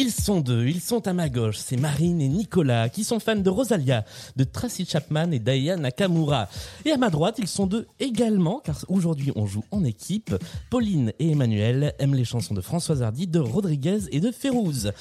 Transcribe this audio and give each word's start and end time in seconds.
Ils 0.00 0.12
sont 0.12 0.40
deux, 0.40 0.68
ils 0.68 0.80
sont 0.80 1.08
à 1.08 1.12
ma 1.12 1.28
gauche, 1.28 1.56
c'est 1.56 1.76
Marine 1.76 2.20
et 2.20 2.28
Nicolas, 2.28 2.88
qui 2.88 3.02
sont 3.02 3.18
fans 3.18 3.34
de 3.34 3.50
Rosalia, 3.50 4.04
de 4.36 4.44
Tracy 4.44 4.86
Chapman 4.86 5.32
et 5.32 5.40
d'Aya 5.40 5.76
Nakamura. 5.76 6.48
Et 6.84 6.92
à 6.92 6.96
ma 6.96 7.10
droite, 7.10 7.36
ils 7.38 7.48
sont 7.48 7.66
deux 7.66 7.88
également, 7.98 8.60
car 8.64 8.84
aujourd'hui 8.88 9.32
on 9.34 9.46
joue 9.46 9.64
en 9.72 9.82
équipe. 9.84 10.34
Pauline 10.70 11.12
et 11.18 11.32
Emmanuel 11.32 11.94
aiment 11.98 12.14
les 12.14 12.24
chansons 12.24 12.54
de 12.54 12.60
Françoise 12.60 13.02
Hardy, 13.02 13.26
de 13.26 13.40
Rodriguez 13.40 13.98
et 14.12 14.20
de 14.20 14.30
Férouz. 14.30 14.92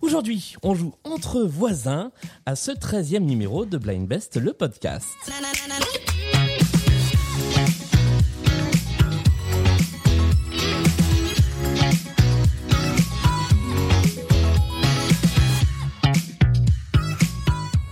Aujourd'hui, 0.00 0.54
on 0.62 0.74
joue 0.74 0.94
entre 1.04 1.42
voisins 1.42 2.10
à 2.46 2.56
ce 2.56 2.70
13e 2.70 3.18
numéro 3.18 3.66
de 3.66 3.76
Blind 3.76 4.08
Best, 4.08 4.36
le 4.36 4.54
podcast. 4.54 5.06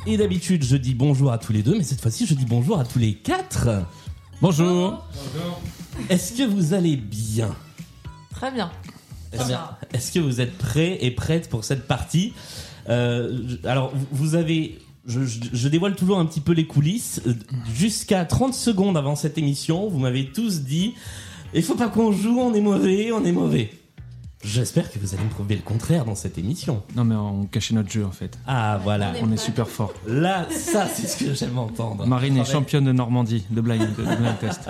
Et 0.07 0.17
d'habitude, 0.17 0.65
je 0.65 0.77
dis 0.79 0.95
bonjour 0.95 1.31
à 1.31 1.37
tous 1.37 1.53
les 1.53 1.63
deux, 1.63 1.77
mais 1.77 1.85
cette 1.85 2.01
fois-ci, 2.01 2.25
je 2.25 2.33
dis 2.33 2.47
bonjour 2.47 2.81
à 2.81 2.85
tous 2.85 2.99
les 2.99 3.15
quatre. 3.17 3.69
Bonjour. 4.41 5.05
Est-ce 6.09 6.33
que 6.33 6.45
vous 6.45 6.73
allez 6.73 6.97
bien? 6.97 7.55
Très 8.31 8.51
bien. 8.51 8.71
Est-ce 9.93 10.13
que 10.13 10.19
vous 10.19 10.41
êtes 10.41 10.57
prêts 10.59 10.99
et 11.01 11.11
prêtes 11.11 11.49
pour 11.49 11.65
cette 11.65 11.87
partie 11.87 12.33
Euh, 12.89 13.57
Alors, 13.65 13.93
vous- 14.13 14.35
avez... 14.35 14.79
Je, 15.07 15.25
je- 15.25 15.41
je 15.53 15.69
dévoile 15.69 15.95
toujours 15.97 16.19
un 16.19 16.27
petit 16.27 16.41
peu 16.41 16.53
les 16.53 16.67
coulisses. 16.67 17.23
Euh, 17.27 17.33
Jusqu'à 17.75 18.25
30 18.27 18.53
secondes 18.55 18.97
avant 18.97 19.17
cette 19.17 19.39
émission, 19.39 19.89
vous 19.89 19.99
m'avez 19.99 20.27
tous 20.33 20.61
dit 20.63 20.95
il 21.55 21.63
faut 21.63 21.77
pas 21.77 21.89
qu'on 21.89 22.13
joue, 22.13 22.39
on 22.39 22.53
est 22.53 22.61
mauvais, 22.61 23.11
on 23.13 23.25
est 23.25 23.33
mauvais. 23.33 23.71
J'espère 24.45 24.91
que 24.93 24.99
vous 24.99 25.15
allez 25.15 25.25
me 25.25 25.31
prouver 25.31 25.57
le 25.57 25.63
contraire 25.63 26.05
dans 26.05 26.15
cette 26.15 26.37
émission. 26.39 26.83
Non 26.95 27.05
mais 27.05 27.15
on 27.15 27.47
cachait 27.47 27.75
notre 27.75 27.91
jeu 27.91 28.05
en 28.05 28.11
fait. 28.13 28.39
Ah 28.47 28.79
voilà, 28.85 29.13
On 29.23 29.33
est 29.33 29.37
super 29.39 29.67
fort. 29.69 29.93
là 30.07 30.47
ça 30.51 30.87
c'est 30.87 31.07
ce 31.09 31.17
que 31.25 31.33
j'aime 31.35 31.59
entendre. 31.59 32.07
Marine 32.07 32.37
est 32.37 32.45
championne 32.45 32.85
de 32.85 32.93
Normandie 32.93 33.45
de 33.51 33.61
blind, 33.63 33.81
de 33.97 34.03
blind 34.03 34.39
test. 34.41 34.69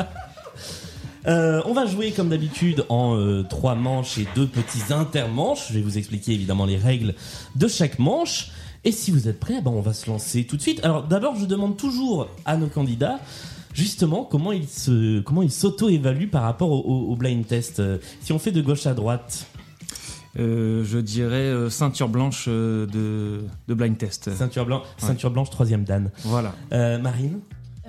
Euh, 1.27 1.61
on 1.67 1.73
va 1.73 1.87
jouer 1.87 2.13
comme 2.13 2.29
d'habitude 2.29 2.85
en 2.89 3.17
euh, 3.17 3.43
trois 3.43 3.75
manches 3.75 4.19
et 4.19 4.27
deux 4.35 4.47
petits 4.47 4.93
intermanches. 4.93 5.69
Je 5.69 5.75
vais 5.75 5.83
vous 5.83 5.99
expliquer 5.99 6.33
évidemment 6.33 6.65
les 6.65 6.77
règles 6.77 7.15
de 7.57 7.69
chaque 7.69 7.99
manche. 7.99 8.51
Et 8.85 8.93
si 8.93 9.11
vous 9.11 9.29
êtes 9.29 9.41
prêts, 9.41 9.61
ben 9.61 9.73
on 9.73 9.81
va 9.81 9.93
se 9.93 10.09
lancer 10.09 10.45
tout 10.45 10.57
de 10.57 10.63
suite. 10.63 10.81
Alors 10.85 11.03
d'abord, 11.03 11.35
je 11.37 11.45
demande 11.47 11.77
toujours 11.77 12.29
à 12.45 12.57
nos 12.57 12.69
candidats 12.69 13.19
justement 13.75 14.25
comment 14.25 14.53
ils 14.53 14.67
se 14.69 15.21
comment 15.21 15.43
ils 15.43 15.51
s'auto-évaluent 15.53 16.29
par 16.31 16.43
rapport 16.43 16.71
au, 16.71 16.79
au- 16.81 17.13
au 17.13 17.17
blind 17.17 17.47
test. 17.47 17.81
Euh, 17.81 17.99
Si 18.23 18.33
on 18.33 18.39
fait 18.39 18.53
de 18.53 18.63
gauche 18.63 18.87
à 18.87 18.95
droite, 18.95 19.47
Euh, 20.39 20.85
je 20.85 20.99
dirais 20.99 21.49
euh, 21.51 21.69
ceinture 21.71 22.09
blanche 22.09 22.45
euh, 22.49 22.87
de, 22.87 23.41
de 23.67 23.75
blind 23.75 23.97
test. 23.99 24.31
ceinture 24.37 24.67
blanche, 24.67 24.83
ceinture 24.99 25.31
blanche, 25.33 25.51
troisième 25.51 25.83
dan. 25.85 26.11
Voilà. 26.23 26.55
Marine, 26.99 27.41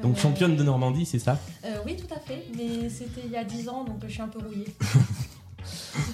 donc 0.01 0.17
Euh, 0.17 0.21
championne 0.21 0.55
de 0.55 0.63
Normandie, 0.63 1.05
c'est 1.05 1.19
ça? 1.19 1.37
Euh, 1.65 1.77
Oui, 1.85 1.95
tout 1.95 2.13
à 2.13 2.19
fait, 2.19 2.45
mais 2.55 2.89
c'était 2.89 3.21
il 3.25 3.31
y 3.31 3.37
a 3.37 3.43
10 3.43 3.69
ans, 3.69 3.83
donc 3.83 3.97
je 4.07 4.11
suis 4.11 4.21
un 4.21 4.27
peu 4.27 4.39
rouillée. 4.39 4.65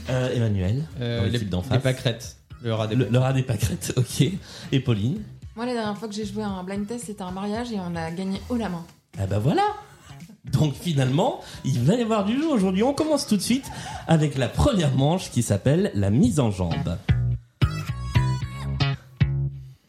Euh, 0.10 0.34
Emmanuel, 0.36 0.84
Euh, 1.00 1.30
dans 1.50 1.64
les, 1.72 1.80
pâquerettes. 1.80 2.38
Le 2.64 2.74
rat 2.74 2.88
des 2.88 2.96
Le, 2.96 3.08
le 3.10 3.20
rat 3.20 3.32
des 3.32 3.44
pâquerettes, 3.44 3.94
ok. 3.98 4.24
Et 4.72 4.80
Pauline? 4.80 5.22
Moi, 5.56 5.66
la 5.66 5.74
dernière 5.74 5.98
fois 5.98 6.08
que 6.08 6.14
j'ai 6.14 6.26
joué 6.26 6.44
à 6.44 6.48
un 6.50 6.64
blind 6.64 6.86
test, 6.88 7.06
c'était 7.06 7.22
un 7.22 7.32
mariage 7.32 7.72
et 7.72 7.78
on 7.80 7.96
a 7.96 8.12
gagné 8.12 8.42
haut 8.50 8.56
la 8.58 8.70
main. 8.70 8.84
Ah 9.18 9.28
bah 9.28 9.40
voilà 9.40 9.62
Donc 10.52 10.74
finalement, 10.74 11.42
il 11.64 11.80
va 11.80 11.94
y 11.96 12.02
avoir 12.02 12.26
du 12.26 12.36
jeu 12.38 12.48
aujourd'hui. 12.48 12.84
On 12.84 12.94
commence 12.94 13.28
tout 13.28 13.38
de 13.38 13.42
suite 13.42 13.66
avec 14.08 14.36
la 14.38 14.50
première 14.50 14.94
manche 14.96 15.32
qui 15.32 15.42
s'appelle 15.44 15.92
la 15.94 16.10
mise 16.10 16.40
en 16.40 16.52
jambe. 16.52 16.98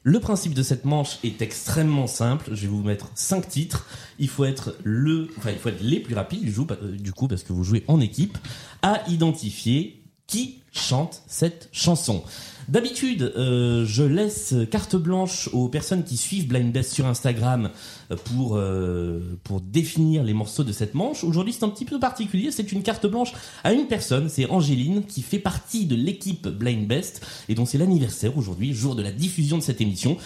Le 0.09 0.21
principe 0.21 0.55
de 0.55 0.63
cette 0.63 0.85
manche 0.85 1.19
est 1.25 1.43
extrêmement 1.43 2.07
simple. 2.07 2.51
Je 2.53 2.61
vais 2.61 2.67
vous 2.69 2.85
mettre 2.85 3.11
cinq 3.17 3.49
titres. 3.49 3.89
Il 4.21 4.29
faut 4.29 4.45
être 4.45 4.77
il 4.87 5.29
faut 5.37 5.69
être 5.69 5.83
les 5.83 5.99
plus 5.99 6.15
rapides 6.15 6.49
euh, 6.71 6.97
du 6.97 7.13
coup 7.13 7.27
parce 7.27 7.43
que 7.43 7.53
vous 7.53 7.65
jouez 7.65 7.83
en 7.89 8.01
équipe 8.01 8.39
à 8.83 9.03
identifier 9.09 10.05
qui 10.27 10.59
chante 10.73 11.23
cette 11.27 11.69
chanson. 11.73 12.23
D'habitude, 12.69 13.33
euh, 13.37 13.85
je 13.87 14.03
laisse 14.03 14.55
carte 14.73 14.97
blanche 14.97 15.49
aux 15.53 15.69
personnes 15.69 16.03
qui 16.03 16.17
suivent 16.17 16.49
Blind 16.49 16.73
Best 16.73 16.93
sur 16.93 17.07
Instagram 17.07 17.71
euh, 18.11 18.17
pour 18.17 18.57
euh, 18.57 19.39
pour 19.45 19.61
définir 19.61 20.25
les 20.25 20.35
morceaux 20.35 20.65
de 20.65 20.73
cette 20.73 20.95
manche. 20.95 21.23
Aujourd'hui, 21.23 21.53
c'est 21.53 21.65
un 21.65 21.69
petit 21.69 21.85
peu 21.85 22.01
particulier. 22.01 22.51
C'est 22.51 22.73
une 22.73 22.83
carte 22.83 23.07
blanche 23.07 23.33
à 23.63 23.73
une 23.73 23.87
personne. 23.87 24.29
C'est 24.29 24.51
Angéline 24.51 25.05
qui 25.05 25.23
fait 25.23 25.39
partie 25.39 25.87
de 25.87 25.95
l'équipe 25.95 26.49
Blind 26.49 26.89
Best 26.89 27.25
et 27.49 27.55
dont 27.55 27.67
c'est 27.67 27.79
l'anniversaire 27.79 28.37
aujourd'hui, 28.37 28.75
jour 28.75 28.97
de 28.97 29.03
la 29.03 29.13
diffusion 29.13 29.59
de 29.59 29.63
cette 29.63 29.81
émission. 29.81 30.17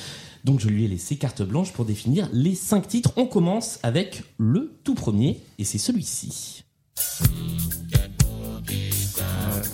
Donc, 0.42 0.60
je 0.60 0.68
lui 0.68 0.86
ai 0.86 0.88
laissé 0.88 1.16
carte 1.16 1.42
blanche 1.42 1.72
pour 1.72 1.84
définir 1.84 2.26
les 2.32 2.54
cinq 2.54 2.88
titres. 2.88 3.12
On 3.16 3.26
commence 3.26 3.78
avec 3.82 4.22
le 4.38 4.72
tout 4.82 4.94
premier 4.94 5.40
et 5.58 5.64
c'est 5.64 5.76
celui-ci. 5.76 6.64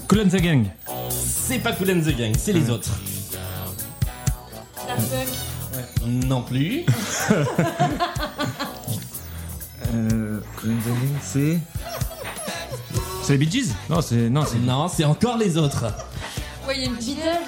Cool 0.08 0.20
and 0.20 0.28
the 0.28 0.40
Gang. 0.40 0.66
C'est 1.18 1.58
pas 1.58 1.72
Cool 1.72 1.90
and 1.90 2.00
the 2.00 2.16
Gang, 2.16 2.32
c'est 2.38 2.52
les 2.52 2.70
autres. 2.70 2.90
La 4.88 4.96
fuck. 4.96 5.28
Non 6.06 6.42
plus. 6.42 6.84
Euh, 9.94 10.40
Cool 10.56 10.70
and 10.70 10.78
the 10.84 10.88
Gang, 10.88 11.16
c'est? 11.22 11.58
C'est 13.22 13.32
les 13.34 13.38
Bee 13.38 13.50
Gees? 13.50 13.72
Non, 13.88 14.00
c'est. 14.00 14.28
Non, 14.28 14.44
c'est. 14.44 14.58
Non, 14.58 14.88
c'est 14.88 15.04
encore 15.04 15.36
les 15.36 15.56
autres. 15.56 15.84
Ouais, 16.66 16.74
il 16.76 16.80
y 16.82 16.84
a 16.84 16.88
une 16.88 16.96
Beatles. 16.96 17.46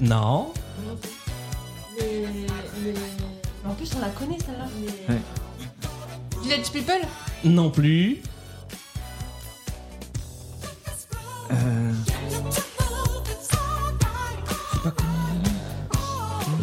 Non. 0.00 0.52
Les, 1.98 2.26
les... 2.26 2.46
Mais 3.64 3.70
en 3.70 3.74
plus, 3.74 3.90
on 3.96 4.00
la 4.00 4.08
connaît 4.08 4.36
celle-là. 4.44 4.66
Les... 4.78 5.14
Ouais. 5.14 5.20
Village 6.42 6.70
People? 6.70 7.00
Non 7.44 7.70
plus. 7.70 8.20
Euh, 11.50 11.92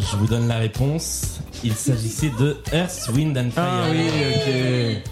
Je 0.00 0.16
vous 0.16 0.26
donne 0.26 0.48
la 0.48 0.58
réponse. 0.58 1.40
Il 1.64 1.74
s'agissait 1.74 2.30
de 2.38 2.56
Earth, 2.72 3.08
Wind 3.14 3.36
and 3.38 3.50
Fire. 3.50 3.64
Ah 3.64 3.86
oui, 3.90 4.08
ok. 4.34 5.02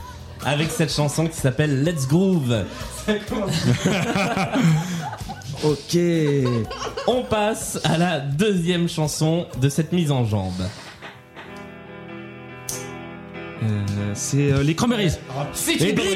Avec 0.44 0.70
cette 0.70 0.92
chanson 0.92 1.26
qui 1.26 1.36
s'appelle 1.36 1.82
Let's 1.84 2.06
Groove. 2.06 2.64
Ok. 5.62 5.94
On 7.06 7.20
passe 7.22 7.78
à 7.84 7.98
la 7.98 8.18
deuxième 8.20 8.88
chanson 8.88 9.46
de 9.60 9.68
cette 9.68 9.92
mise 9.92 10.10
en 10.10 10.24
jambe. 10.24 10.62
Euh, 13.62 13.84
c'est 14.14 14.52
euh, 14.52 14.62
les 14.62 14.74
Cranberries. 14.74 15.12
C'est 15.52 15.74
une. 15.74 15.80
Je 15.92 16.14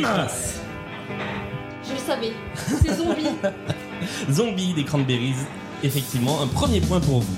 le 1.92 1.98
savais. 2.06 2.32
C'est 2.66 2.94
Zombie. 2.94 3.28
Zombie 4.30 4.74
des 4.74 4.84
Cranberries. 4.84 5.34
Effectivement, 5.82 6.40
un 6.42 6.46
premier 6.46 6.80
point 6.80 7.00
pour 7.00 7.20
vous. 7.20 7.36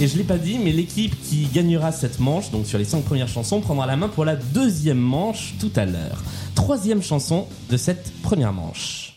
Et 0.00 0.08
je 0.08 0.16
l'ai 0.18 0.24
pas 0.24 0.38
dit, 0.38 0.58
mais 0.58 0.72
l'équipe 0.72 1.14
qui 1.22 1.46
gagnera 1.46 1.92
cette 1.92 2.18
manche, 2.18 2.50
donc 2.50 2.66
sur 2.66 2.78
les 2.78 2.84
cinq 2.84 3.04
premières 3.04 3.28
chansons, 3.28 3.60
prendra 3.60 3.86
la 3.86 3.96
main 3.96 4.08
pour 4.08 4.24
la 4.24 4.34
deuxième 4.34 4.98
manche 4.98 5.54
tout 5.60 5.70
à 5.76 5.84
l'heure. 5.84 6.22
Troisième 6.54 7.02
chanson 7.02 7.46
de 7.70 7.76
cette 7.76 8.12
première 8.22 8.52
manche. 8.52 9.14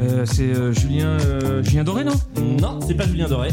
Euh, 0.00 0.24
c'est 0.26 0.42
euh, 0.42 0.72
Julien, 0.72 1.18
euh, 1.20 1.62
Julien 1.62 1.84
Doré, 1.84 2.04
non? 2.04 2.14
Non, 2.60 2.80
c'est 2.86 2.94
pas 2.94 3.06
Julien 3.06 3.28
Doré. 3.28 3.50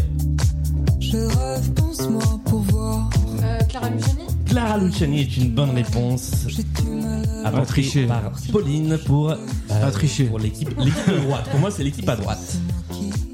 Je 1.16 1.22
rêve, 1.38 1.72
pense-moi 1.74 2.40
pour 2.46 2.60
voir. 2.62 3.10
euh, 3.42 3.60
Clara 3.70 3.90
Luciani 3.90 4.24
Clara 4.46 4.78
Luciani 4.78 5.22
est 5.22 5.38
une 5.38 5.52
bonne 5.52 5.70
réponse. 5.72 6.32
J'ai 6.48 6.64
du 6.64 6.90
mal 6.90 7.24
à 7.46 7.48
Apportée 7.48 7.68
tricher. 7.68 8.06
par 8.06 8.32
Pauline 8.52 8.98
pour, 9.06 9.30
euh, 9.32 9.36
Pas 9.70 9.92
tricher. 9.92 10.26
pour 10.26 10.40
l'équipe 10.40 10.76
de 10.78 11.18
droite. 11.22 11.48
Pour 11.50 11.60
moi, 11.62 11.72
c'est 11.72 11.84
l'équipe 11.84 12.08
à 12.10 12.18
droite. 12.18 12.58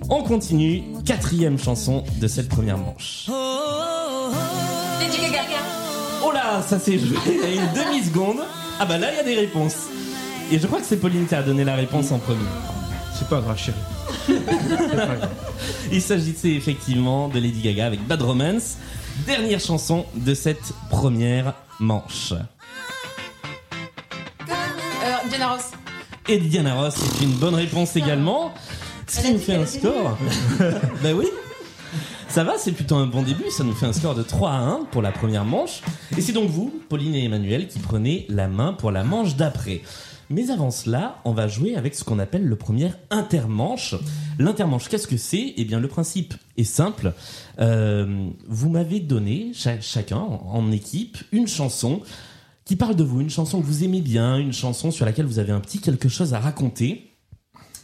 On 0.09 0.21
continue. 0.21 0.83
Quatrième 1.05 1.57
chanson 1.57 2.03
de 2.19 2.27
cette 2.27 2.49
première 2.49 2.77
manche. 2.77 3.25
Lady 4.99 5.17
Gaga 5.21 5.39
Oh 6.23 6.31
là, 6.31 6.61
ça 6.61 6.77
s'est 6.77 6.99
joué 6.99 7.17
il 7.25 7.39
y 7.39 7.43
a 7.59 7.63
une 7.63 7.73
demi-seconde. 7.73 8.37
Ah 8.79 8.85
bah 8.85 8.99
là, 8.99 9.07
il 9.11 9.17
y 9.17 9.19
a 9.19 9.23
des 9.23 9.35
réponses. 9.39 9.87
Et 10.51 10.59
je 10.59 10.67
crois 10.67 10.79
que 10.81 10.85
c'est 10.85 10.97
Pauline 10.97 11.25
qui 11.25 11.33
a 11.33 11.41
donné 11.41 11.63
la 11.63 11.75
réponse 11.75 12.11
en 12.11 12.19
premier. 12.19 12.39
C'est 13.17 13.27
pas 13.27 13.41
grave, 13.41 13.57
chérie. 13.57 13.77
Il 15.91 16.01
s'agissait 16.01 16.51
effectivement 16.51 17.27
de 17.27 17.39
Lady 17.39 17.61
Gaga 17.61 17.85
avec 17.87 18.05
Bad 18.07 18.21
Romance. 18.21 18.77
Dernière 19.25 19.59
chanson 19.59 20.05
de 20.15 20.33
cette 20.33 20.73
première 20.89 21.53
manche. 21.79 22.33
euh, 24.49 25.29
Diana 25.29 25.49
Ross 25.53 25.71
Et 26.27 26.37
Diana 26.37 26.75
Ross, 26.75 26.95
c'est 26.95 27.23
une 27.25 27.33
bonne 27.33 27.55
réponse 27.55 27.95
également. 27.95 28.53
Ce 29.07 29.21
qui 29.21 29.33
nous 29.33 29.39
fait 29.39 29.55
un 29.55 29.65
score. 29.65 30.17
bah 31.03 31.09
oui. 31.13 31.27
Ça 32.29 32.45
va, 32.45 32.53
c'est 32.57 32.71
plutôt 32.71 32.95
un 32.95 33.07
bon 33.07 33.23
début. 33.23 33.49
Ça 33.49 33.65
nous 33.65 33.73
fait 33.73 33.85
un 33.85 33.91
score 33.93 34.15
de 34.15 34.23
3 34.23 34.49
à 34.51 34.57
1 34.57 34.79
pour 34.91 35.01
la 35.01 35.11
première 35.11 35.43
manche. 35.43 35.81
Et 36.17 36.21
c'est 36.21 36.31
donc 36.31 36.49
vous, 36.49 36.73
Pauline 36.87 37.13
et 37.13 37.25
Emmanuel, 37.25 37.67
qui 37.67 37.79
prenez 37.79 38.25
la 38.29 38.47
main 38.47 38.71
pour 38.71 38.91
la 38.91 39.03
manche 39.03 39.35
d'après. 39.35 39.81
Mais 40.31 40.49
avant 40.49 40.71
cela, 40.71 41.19
on 41.25 41.33
va 41.33 41.47
jouer 41.47 41.75
avec 41.75 41.93
ce 41.93 42.03
qu'on 42.03 42.19
appelle 42.19 42.45
le 42.45 42.55
premier 42.55 42.91
intermanche. 43.09 43.95
L'intermanche, 44.39 44.87
qu'est-ce 44.87 45.07
que 45.07 45.17
c'est? 45.17 45.53
Eh 45.57 45.65
bien, 45.65 45.79
le 45.79 45.87
principe 45.87 46.33
est 46.57 46.63
simple. 46.63 47.13
Euh, 47.59 48.29
vous 48.47 48.69
m'avez 48.69 48.99
donné, 48.99 49.51
cha- 49.53 49.81
chacun, 49.81 50.17
en 50.17 50.71
équipe, 50.71 51.17
une 51.31 51.47
chanson 51.47 52.01
qui 52.65 52.75
parle 52.75 52.95
de 52.95 53.03
vous, 53.03 53.21
une 53.21 53.29
chanson 53.29 53.59
que 53.59 53.65
vous 53.65 53.83
aimez 53.83 54.01
bien, 54.01 54.37
une 54.37 54.53
chanson 54.53 54.91
sur 54.91 55.05
laquelle 55.05 55.25
vous 55.25 55.39
avez 55.39 55.51
un 55.51 55.59
petit 55.59 55.79
quelque 55.79 56.09
chose 56.09 56.33
à 56.33 56.39
raconter. 56.39 57.07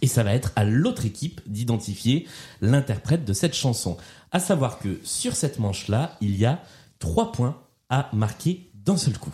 Et 0.01 0.07
ça 0.07 0.23
va 0.23 0.33
être 0.33 0.51
à 0.55 0.63
l'autre 0.63 1.05
équipe 1.05 1.41
d'identifier 1.47 2.27
l'interprète 2.61 3.25
de 3.25 3.33
cette 3.33 3.55
chanson. 3.55 3.97
À 4.31 4.39
savoir 4.39 4.79
que 4.79 4.99
sur 5.03 5.35
cette 5.35 5.59
manche-là, 5.59 6.15
il 6.21 6.37
y 6.37 6.45
a 6.45 6.61
trois 6.99 7.31
points 7.31 7.57
à 7.89 8.09
marquer 8.13 8.69
d'un 8.85 8.95
seul 8.97 9.17
coup. 9.17 9.33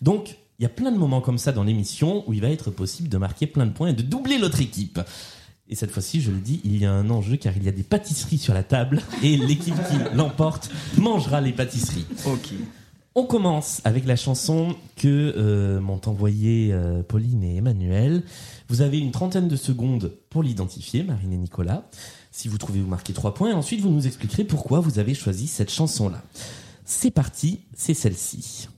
Donc, 0.00 0.38
il 0.58 0.64
y 0.64 0.66
a 0.66 0.70
plein 0.70 0.90
de 0.90 0.98
moments 0.98 1.20
comme 1.20 1.38
ça 1.38 1.52
dans 1.52 1.62
l'émission 1.62 2.24
où 2.26 2.32
il 2.32 2.40
va 2.40 2.48
être 2.48 2.70
possible 2.70 3.08
de 3.08 3.16
marquer 3.16 3.46
plein 3.46 3.66
de 3.66 3.72
points 3.72 3.88
et 3.88 3.92
de 3.92 4.02
doubler 4.02 4.38
l'autre 4.38 4.60
équipe. 4.60 5.00
Et 5.68 5.74
cette 5.74 5.90
fois-ci, 5.90 6.20
je 6.20 6.30
le 6.30 6.38
dis, 6.38 6.60
il 6.64 6.78
y 6.78 6.86
a 6.86 6.92
un 6.92 7.10
enjeu 7.10 7.36
car 7.36 7.56
il 7.56 7.62
y 7.62 7.68
a 7.68 7.72
des 7.72 7.82
pâtisseries 7.82 8.38
sur 8.38 8.54
la 8.54 8.62
table 8.62 9.02
et 9.22 9.36
l'équipe 9.36 9.74
qui 9.74 9.96
l'emporte 10.14 10.70
mangera 10.96 11.40
les 11.40 11.52
pâtisseries. 11.52 12.06
Ok. 12.26 12.54
On 13.14 13.24
commence 13.24 13.80
avec 13.84 14.06
la 14.06 14.16
chanson 14.16 14.74
que 14.96 15.34
euh, 15.36 15.80
m'ont 15.80 16.00
envoyée 16.06 16.70
euh, 16.72 17.02
Pauline 17.02 17.42
et 17.44 17.56
Emmanuel. 17.56 18.22
Vous 18.68 18.80
avez 18.80 18.98
une 18.98 19.12
trentaine 19.12 19.48
de 19.48 19.56
secondes 19.56 20.12
pour 20.30 20.42
l'identifier, 20.42 21.02
Marine 21.02 21.32
et 21.32 21.36
Nicolas. 21.36 21.88
Si 22.32 22.48
vous 22.48 22.58
trouvez, 22.58 22.80
vous 22.80 22.88
marquez 22.88 23.12
trois 23.12 23.34
points. 23.34 23.50
Et 23.50 23.54
ensuite, 23.54 23.80
vous 23.80 23.90
nous 23.90 24.06
expliquerez 24.06 24.44
pourquoi 24.44 24.80
vous 24.80 24.98
avez 24.98 25.14
choisi 25.14 25.46
cette 25.46 25.70
chanson-là. 25.70 26.22
C'est 26.84 27.10
parti, 27.10 27.60
c'est 27.74 27.94
celle-ci. 27.94 28.68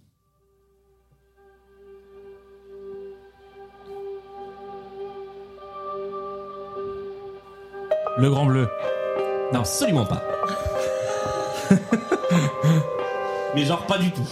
Le 8.21 8.29
Grand 8.29 8.45
Bleu. 8.45 8.69
Non, 9.51 9.61
absolument 9.61 10.05
pas. 10.05 10.23
Mais 13.55 13.65
genre 13.65 13.87
pas 13.87 13.97
du 13.97 14.11
tout. 14.13 14.29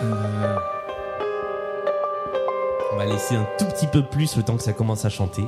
Euh, 0.00 0.56
On 2.92 2.96
va 2.96 3.04
laisser 3.04 3.36
un 3.36 3.46
tout 3.58 3.66
petit 3.66 3.86
peu 3.86 4.02
plus 4.02 4.36
le 4.38 4.42
temps 4.42 4.56
que 4.56 4.62
ça 4.62 4.72
commence 4.72 5.04
à 5.04 5.10
chanter. 5.10 5.44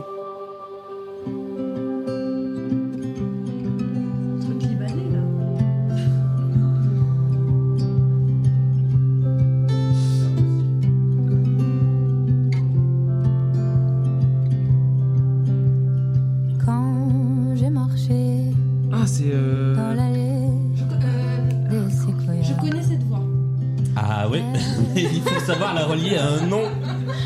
Savoir 25.54 25.74
la 25.74 25.84
relier 25.86 26.16
à 26.16 26.26
un 26.28 26.46
nom. 26.46 26.62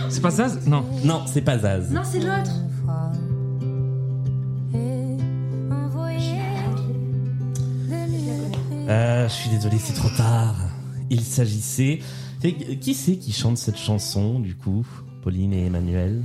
C'est 0.09 0.21
pas 0.21 0.31
ça 0.31 0.49
Non. 0.67 0.85
Non, 1.05 1.23
c'est 1.27 1.43
pas 1.43 1.59
Zaz. 1.59 1.91
Non, 1.91 2.03
c'est 2.05 2.21
l'autre. 2.21 2.53
Euh, 8.89 9.29
je 9.29 9.33
suis 9.33 9.51
désolé, 9.51 9.77
c'est 9.79 9.93
trop 9.95 10.09
tard. 10.17 10.57
Il 11.11 11.21
s'agissait. 11.23 12.01
C'est- 12.41 12.53
Qui 12.79 12.95
c'est 12.95 13.17
qui 13.17 13.33
chante 13.33 13.59
cette 13.59 13.77
chanson, 13.77 14.39
du 14.41 14.55
coup? 14.55 14.87
Pauline 15.23 15.53
et 15.53 15.67
Emmanuel? 15.67 16.23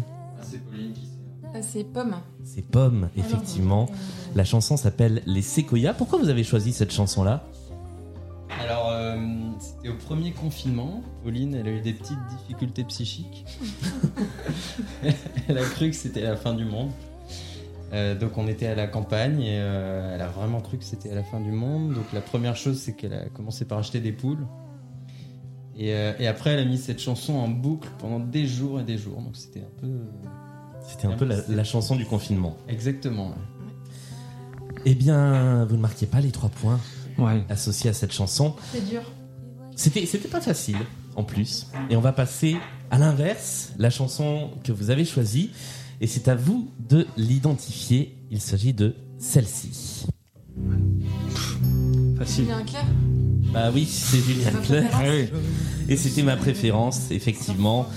Euh, 1.56 1.59
C'est 1.61 1.83
Pomme. 1.83 2.15
C'est 2.44 2.65
Pomme, 2.65 3.09
effectivement. 3.17 3.88
La 4.35 4.44
chanson 4.44 4.75
s'appelle 4.77 5.21
Les 5.25 5.41
Séquoias. 5.41 5.94
Pourquoi 5.94 6.19
vous 6.19 6.29
avez 6.29 6.44
choisi 6.44 6.73
cette 6.73 6.91
chanson-là? 6.91 7.44
Premier 10.03 10.31
confinement. 10.31 11.01
Pauline, 11.23 11.55
elle 11.55 11.67
a 11.67 11.71
eu 11.71 11.81
des 11.81 11.94
petites 11.94 12.19
difficultés 12.38 12.83
psychiques. 12.83 13.45
elle 15.47 15.57
a 15.57 15.63
cru 15.63 15.89
que 15.89 15.95
c'était 15.95 16.21
la 16.21 16.35
fin 16.35 16.53
du 16.53 16.65
monde. 16.65 16.91
Euh, 17.94 18.17
donc, 18.17 18.38
on 18.38 18.47
était 18.47 18.67
à 18.67 18.75
la 18.75 18.88
campagne 18.88 19.41
et 19.41 19.59
euh, 19.59 20.15
elle 20.15 20.21
a 20.21 20.27
vraiment 20.27 20.61
cru 20.61 20.77
que 20.77 20.83
c'était 20.83 21.13
la 21.13 21.23
fin 21.23 21.39
du 21.39 21.51
monde. 21.51 21.94
Donc, 21.94 22.05
la 22.13 22.21
première 22.21 22.55
chose, 22.55 22.79
c'est 22.79 22.94
qu'elle 22.94 23.13
a 23.13 23.29
commencé 23.29 23.65
par 23.65 23.77
acheter 23.77 24.00
des 24.00 24.11
poules. 24.11 24.45
Et, 25.77 25.94
euh, 25.94 26.13
et 26.19 26.27
après, 26.27 26.51
elle 26.51 26.59
a 26.59 26.65
mis 26.65 26.77
cette 26.77 26.99
chanson 26.99 27.33
en 27.33 27.47
boucle 27.47 27.89
pendant 27.99 28.19
des 28.19 28.47
jours 28.47 28.79
et 28.79 28.83
des 28.83 28.97
jours. 28.97 29.21
Donc, 29.21 29.35
c'était 29.35 29.61
un 29.61 29.79
peu. 29.79 29.91
C'était 30.88 31.07
un 31.07 31.15
peu 31.15 31.25
la, 31.25 31.38
la 31.47 31.63
chanson 31.63 31.95
du 31.95 32.06
confinement. 32.06 32.57
Exactement. 32.67 33.29
ouais. 33.29 33.35
Eh 34.85 34.95
bien, 34.95 35.63
vous 35.65 35.75
ne 35.77 35.81
marquez 35.81 36.06
pas 36.07 36.19
les 36.19 36.31
trois 36.31 36.49
points 36.49 36.79
Ouais. 37.19 37.44
associés 37.47 37.91
à 37.91 37.94
cette 37.94 38.11
chanson. 38.11 38.56
C'est 38.71 38.89
dur. 38.89 39.01
C'était, 39.75 40.05
c'était 40.05 40.27
pas 40.27 40.41
facile, 40.41 40.77
en 41.15 41.23
plus. 41.23 41.67
Et 41.89 41.95
on 41.95 42.01
va 42.01 42.11
passer 42.13 42.55
à 42.91 42.97
l'inverse, 42.97 43.71
la 43.77 43.89
chanson 43.89 44.51
que 44.63 44.71
vous 44.71 44.89
avez 44.89 45.05
choisie. 45.05 45.51
Et 46.01 46.07
c'est 46.07 46.27
à 46.27 46.35
vous 46.35 46.69
de 46.89 47.07
l'identifier. 47.17 48.17
Il 48.31 48.41
s'agit 48.41 48.73
de 48.73 48.95
celle-ci. 49.19 50.05
Facile. 52.17 52.45
Julien 52.45 52.63
Clerc 52.63 52.85
Bah 53.53 53.71
oui, 53.73 53.85
c'est 53.89 54.17
Julien 54.19 54.51
Clerc. 54.63 54.89
Ah. 54.93 55.03
Et 55.89 55.97
c'était 55.97 56.23
ma 56.23 56.35
préférence, 56.37 57.11
effectivement. 57.11 57.87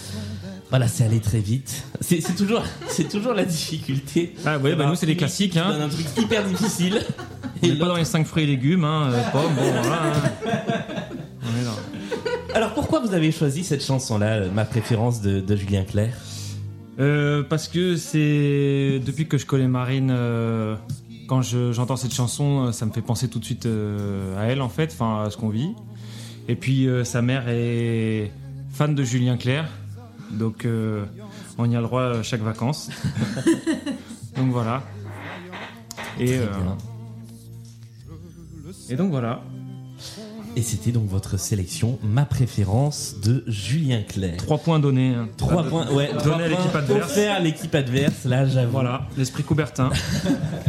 Voilà, 0.71 0.89
c'est 0.89 1.05
allé 1.05 1.21
très 1.21 1.39
vite. 1.39 1.85
C'est, 2.01 2.21
c'est 2.21 2.35
toujours, 2.35 2.63
c'est 2.89 3.09
toujours 3.09 3.35
la 3.35 3.45
difficulté. 3.45 4.35
Ah 4.45 4.59
ouais, 4.59 4.75
bah 4.75 4.87
nous 4.87 4.97
c'est 4.97 5.07
des 5.07 5.17
classiques. 5.17 5.57
Hein. 5.57 5.71
donne 5.71 5.83
un 5.83 5.89
truc 5.89 6.07
hyper 6.19 6.45
difficile. 6.45 7.03
On 7.63 7.67
Et 7.67 7.71
est 7.71 7.77
pas 7.79 7.87
dans 7.87 7.97
les 7.97 8.05
5 8.05 8.27
fruits 8.27 8.43
et 8.43 8.47
légumes, 8.47 8.85
hein. 8.85 9.11
euh, 9.13 9.23
pommes, 9.31 9.55
bon 9.55 9.63
voilà. 9.63 10.03
hein. 10.03 10.13
On 11.43 11.61
est 11.61 11.65
dans. 11.65 12.57
Alors 12.57 12.75
pourquoi 12.97 13.11
vous 13.11 13.15
avez 13.15 13.31
choisi 13.31 13.63
cette 13.63 13.85
chanson-là, 13.85 14.37
euh, 14.37 14.51
ma 14.51 14.65
préférence 14.65 15.21
de, 15.21 15.41
de 15.41 15.55
Julien 15.57 15.85
Clerc 15.85 16.15
Euh, 16.99 17.43
parce 17.43 17.69
que 17.69 17.95
c'est 17.97 19.03
depuis 19.05 19.27
que 19.29 19.37
je 19.37 19.45
connais 19.45 19.69
Marine, 19.69 20.11
euh, 20.11 20.77
quand 21.29 21.43
je- 21.43 21.73
j'entends 21.73 21.97
cette 21.97 22.15
chanson, 22.15 22.69
euh, 22.69 22.73
ça 22.73 22.87
me 22.87 22.93
fait 22.93 23.03
penser 23.03 23.29
tout 23.29 23.39
de 23.39 23.45
suite 23.45 23.67
euh, 23.67 24.39
à 24.41 24.45
elle 24.45 24.63
en 24.63 24.71
fait, 24.71 24.91
enfin 24.95 25.25
à 25.25 25.31
ce 25.31 25.37
qu'on 25.37 25.51
vit. 25.51 25.75
Et 26.49 26.57
puis 26.57 26.89
sa 27.05 27.21
mère 27.21 27.45
est 27.49 28.33
fan 28.71 28.95
de 28.95 29.05
Julien 29.05 29.37
Clerc, 29.37 29.67
donc 30.31 30.67
on 31.59 31.71
y 31.71 31.77
a 31.77 31.81
le 31.81 31.87
droit 31.87 32.23
chaque 32.23 32.41
vacances. 32.41 32.89
donc 34.37 34.51
voilà. 34.53 34.83
Et 36.19 36.39
donc 38.97 39.11
voilà. 39.11 39.43
Et 40.59 40.63
c'était 40.63 40.91
donc 40.91 41.07
votre 41.07 41.39
sélection, 41.39 41.99
ma 42.03 42.25
préférence 42.25 43.17
de 43.23 43.45
Julien 43.47 44.01
Clerc. 44.03 44.39
Trois 44.39 44.57
points 44.57 44.79
donnés. 44.79 45.11
hein. 45.15 45.29
Trois 45.37 45.63
points, 45.65 45.87
ouais, 45.93 46.09
trois 46.17 46.37
à 46.41 46.49
l'équipe 46.49 46.75
adverse. 46.75 47.11
offerts 47.11 47.35
à 47.35 47.41
l'équipe 47.41 47.75
adverse. 47.75 48.25
Là, 48.25 48.47
j'avoue. 48.47 48.73
Voilà, 48.73 49.07
l'esprit 49.19 49.43
Coubertin. 49.43 49.91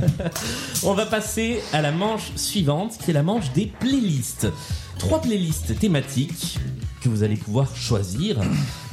On 0.84 0.94
va 0.94 1.06
passer 1.06 1.62
à 1.72 1.82
la 1.82 1.94
manche 1.94 2.34
suivante, 2.36 2.98
qui 3.02 3.12
est 3.12 3.14
la 3.14 3.24
manche 3.24 3.54
des 3.54 3.72
playlists. 3.80 4.48
Trois 5.00 5.22
playlists 5.22 5.80
thématiques 5.80 6.60
que 7.02 7.08
vous 7.08 7.24
allez 7.24 7.38
pouvoir 7.38 7.74
choisir. 7.74 8.42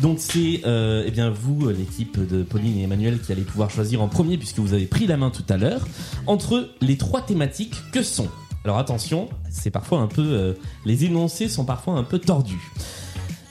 Donc 0.01 0.19
c'est 0.21 0.61
euh, 0.65 1.03
eh 1.07 1.11
bien 1.11 1.31
vous, 1.31 1.71
l'équipe 1.71 2.21
de 2.25 2.45
Pauline 2.45 2.79
et 2.79 2.83
Emmanuel, 2.85 3.19
qui 3.21 3.33
allez 3.33 3.43
pouvoir 3.43 3.69
choisir 3.69 4.01
en 4.01 4.07
premier, 4.07 4.39
puisque 4.39 4.61
vous 4.61 4.75
avez 4.75 4.87
pris 4.87 5.09
la 5.09 5.17
main 5.17 5.31
tout 5.31 5.43
à 5.49 5.57
l'heure, 5.57 5.89
entre 6.29 6.69
les 6.81 6.97
trois 6.97 7.23
thématiques 7.23 7.75
que 7.91 8.05
sont. 8.05 8.29
Alors 8.65 8.79
attention, 8.79 9.29
c'est 9.51 9.71
parfois 9.71 10.01
un 10.01 10.07
peu, 10.07 10.23
euh, 10.23 10.55
les 10.87 11.05
énoncés 11.05 11.49
sont 11.49 11.67
parfois 11.67 11.95
un 11.95 12.03
peu 12.03 12.19
tordus. 12.19 12.73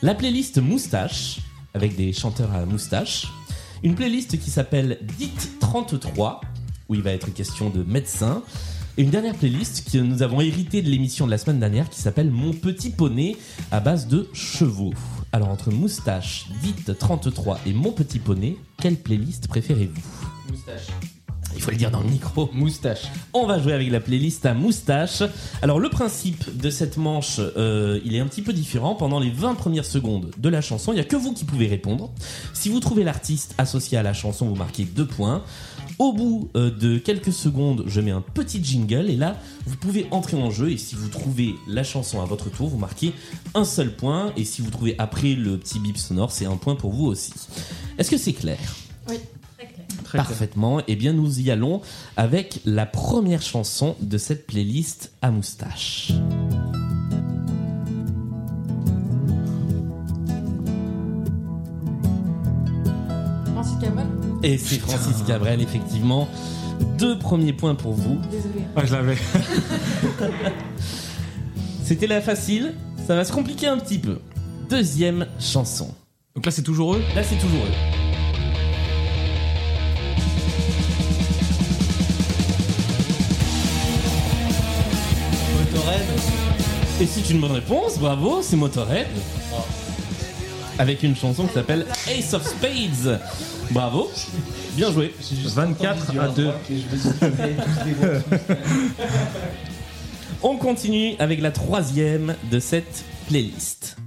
La 0.01 0.15
playlist 0.15 0.57
moustache, 0.57 1.39
avec 1.75 1.95
des 1.95 2.13
chanteurs 2.13 2.51
à 2.53 2.65
moustache. 2.65 3.27
Une 3.83 3.95
playlist 3.95 4.39
qui 4.39 4.49
s'appelle 4.49 4.99
Dite 5.17 5.59
33, 5.59 6.41
où 6.89 6.95
il 6.95 7.01
va 7.01 7.11
être 7.11 7.31
question 7.33 7.69
de 7.69 7.83
médecins. 7.83 8.41
Et 8.97 9.03
une 9.03 9.09
dernière 9.09 9.35
playlist 9.35 9.91
que 9.91 9.97
nous 9.97 10.21
avons 10.21 10.41
héritée 10.41 10.81
de 10.81 10.89
l'émission 10.89 11.25
de 11.25 11.31
la 11.31 11.37
semaine 11.37 11.59
dernière 11.59 11.89
qui 11.89 11.99
s'appelle 11.99 12.29
Mon 12.29 12.53
petit 12.53 12.89
poney 12.89 13.35
à 13.71 13.79
base 13.79 14.07
de 14.07 14.29
chevaux. 14.33 14.93
Alors 15.31 15.49
entre 15.49 15.71
moustache, 15.71 16.47
Dite 16.61 16.97
33 16.97 17.59
et 17.65 17.73
Mon 17.73 17.91
petit 17.91 18.19
poney, 18.19 18.57
quelle 18.79 18.97
playlist 18.97 19.47
préférez-vous? 19.47 20.01
Moustache. 20.49 20.87
Il 21.55 21.61
faut 21.61 21.71
le 21.71 21.77
dire 21.77 21.91
dans 21.91 22.01
le 22.01 22.09
micro. 22.09 22.49
Moustache. 22.53 23.03
On 23.33 23.45
va 23.45 23.59
jouer 23.59 23.73
avec 23.73 23.91
la 23.91 23.99
playlist 23.99 24.45
à 24.45 24.53
moustache. 24.53 25.23
Alors 25.61 25.79
le 25.79 25.89
principe 25.89 26.57
de 26.57 26.69
cette 26.69 26.97
manche, 26.97 27.39
euh, 27.39 27.99
il 28.05 28.15
est 28.15 28.19
un 28.19 28.27
petit 28.27 28.41
peu 28.41 28.53
différent. 28.53 28.95
Pendant 28.95 29.19
les 29.19 29.31
20 29.31 29.55
premières 29.55 29.85
secondes 29.85 30.31
de 30.37 30.49
la 30.49 30.61
chanson, 30.61 30.91
il 30.91 30.95
n'y 30.95 31.01
a 31.01 31.05
que 31.05 31.15
vous 31.15 31.33
qui 31.33 31.45
pouvez 31.45 31.67
répondre. 31.67 32.11
Si 32.53 32.69
vous 32.69 32.79
trouvez 32.79 33.03
l'artiste 33.03 33.55
associé 33.57 33.97
à 33.97 34.03
la 34.03 34.13
chanson, 34.13 34.47
vous 34.47 34.55
marquez 34.55 34.85
deux 34.85 35.07
points. 35.07 35.43
Au 35.99 36.11
bout 36.11 36.49
euh, 36.55 36.71
de 36.71 36.97
quelques 36.97 37.33
secondes, 37.33 37.83
je 37.87 38.01
mets 38.01 38.11
un 38.11 38.21
petit 38.21 38.63
jingle 38.63 39.09
et 39.09 39.15
là, 39.15 39.37
vous 39.65 39.75
pouvez 39.75 40.07
entrer 40.11 40.37
en 40.37 40.49
jeu 40.49 40.71
et 40.71 40.77
si 40.77 40.95
vous 40.95 41.07
trouvez 41.07 41.55
la 41.67 41.83
chanson 41.83 42.21
à 42.21 42.25
votre 42.25 42.49
tour, 42.49 42.67
vous 42.67 42.79
marquez 42.79 43.13
un 43.53 43.65
seul 43.65 43.95
point 43.95 44.33
et 44.35 44.43
si 44.43 44.61
vous 44.61 44.71
trouvez 44.71 44.95
après 44.97 45.33
le 45.33 45.57
petit 45.57 45.79
bip 45.79 45.97
sonore, 45.97 46.31
c'est 46.31 46.45
un 46.45 46.57
point 46.57 46.75
pour 46.75 46.91
vous 46.91 47.05
aussi. 47.05 47.33
Est-ce 47.97 48.09
que 48.09 48.17
c'est 48.17 48.33
clair? 48.33 48.57
Très 50.13 50.19
clair. 50.19 50.27
Parfaitement. 50.27 50.81
Eh 50.87 50.95
bien, 50.95 51.11
nous 51.11 51.39
y 51.39 51.49
allons 51.49 51.81
avec 52.17 52.59
la 52.65 52.85
première 52.85 53.41
chanson 53.41 53.95
de 53.99 54.19
cette 54.19 54.45
playlist 54.45 55.11
à 55.23 55.31
moustache. 55.31 56.11
Francis 63.45 63.77
Cabrel. 63.81 64.05
Et 64.43 64.57
c'est 64.59 64.77
Francis 64.77 65.23
Cabrel, 65.25 65.61
effectivement. 65.61 66.27
Deux 66.99 67.17
premiers 67.17 67.53
points 67.53 67.75
pour 67.75 67.93
vous. 67.93 68.19
Désolé. 68.29 68.65
Ah, 68.75 68.85
je 68.85 68.93
l'avais. 68.93 69.17
C'était 71.83 72.07
la 72.07 72.21
facile. 72.21 72.75
Ça 73.07 73.15
va 73.15 73.25
se 73.25 73.33
compliquer 73.33 73.65
un 73.67 73.79
petit 73.79 73.97
peu. 73.97 74.19
Deuxième 74.69 75.25
chanson. 75.39 75.91
Donc 76.35 76.45
là, 76.45 76.51
c'est 76.51 76.61
toujours 76.61 76.93
eux? 76.93 77.01
Là, 77.15 77.23
c'est 77.23 77.37
toujours 77.37 77.65
eux. 77.65 78.02
Et 87.03 87.05
c'est 87.05 87.29
une 87.31 87.41
bonne 87.41 87.51
réponse, 87.51 87.99
bravo, 87.99 88.41
c'est 88.41 88.55
Motorhead. 88.55 89.07
Avec 90.79 91.03
une 91.03 91.17
chanson 91.17 91.45
qui 91.47 91.53
s'appelle 91.53 91.85
Ace 92.07 92.33
of 92.33 92.47
Spades. 92.47 93.19
Bravo, 93.71 94.09
bien 94.77 94.89
joué. 94.89 95.13
24 95.43 96.17
à 96.17 96.27
2. 96.29 96.51
On 100.43 100.55
continue 100.55 101.15
avec 101.19 101.41
la 101.41 101.51
troisième 101.51 102.37
de 102.49 102.61
cette 102.61 103.03
playlist. 103.27 103.97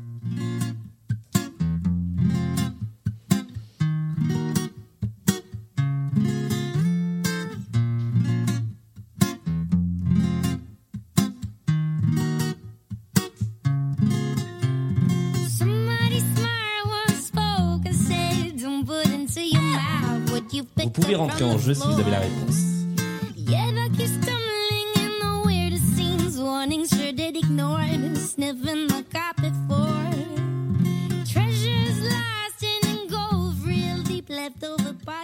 Pouvez 21.00 21.14
up 21.14 21.20
rentrer 21.20 21.44
en 21.44 21.56
the 21.56 21.60
jeu 21.60 21.74
si 21.74 21.82
vous 21.86 22.00
avez 22.00 22.10
la 22.10 22.20
floor." 22.20 22.30
réponse. 22.30 22.66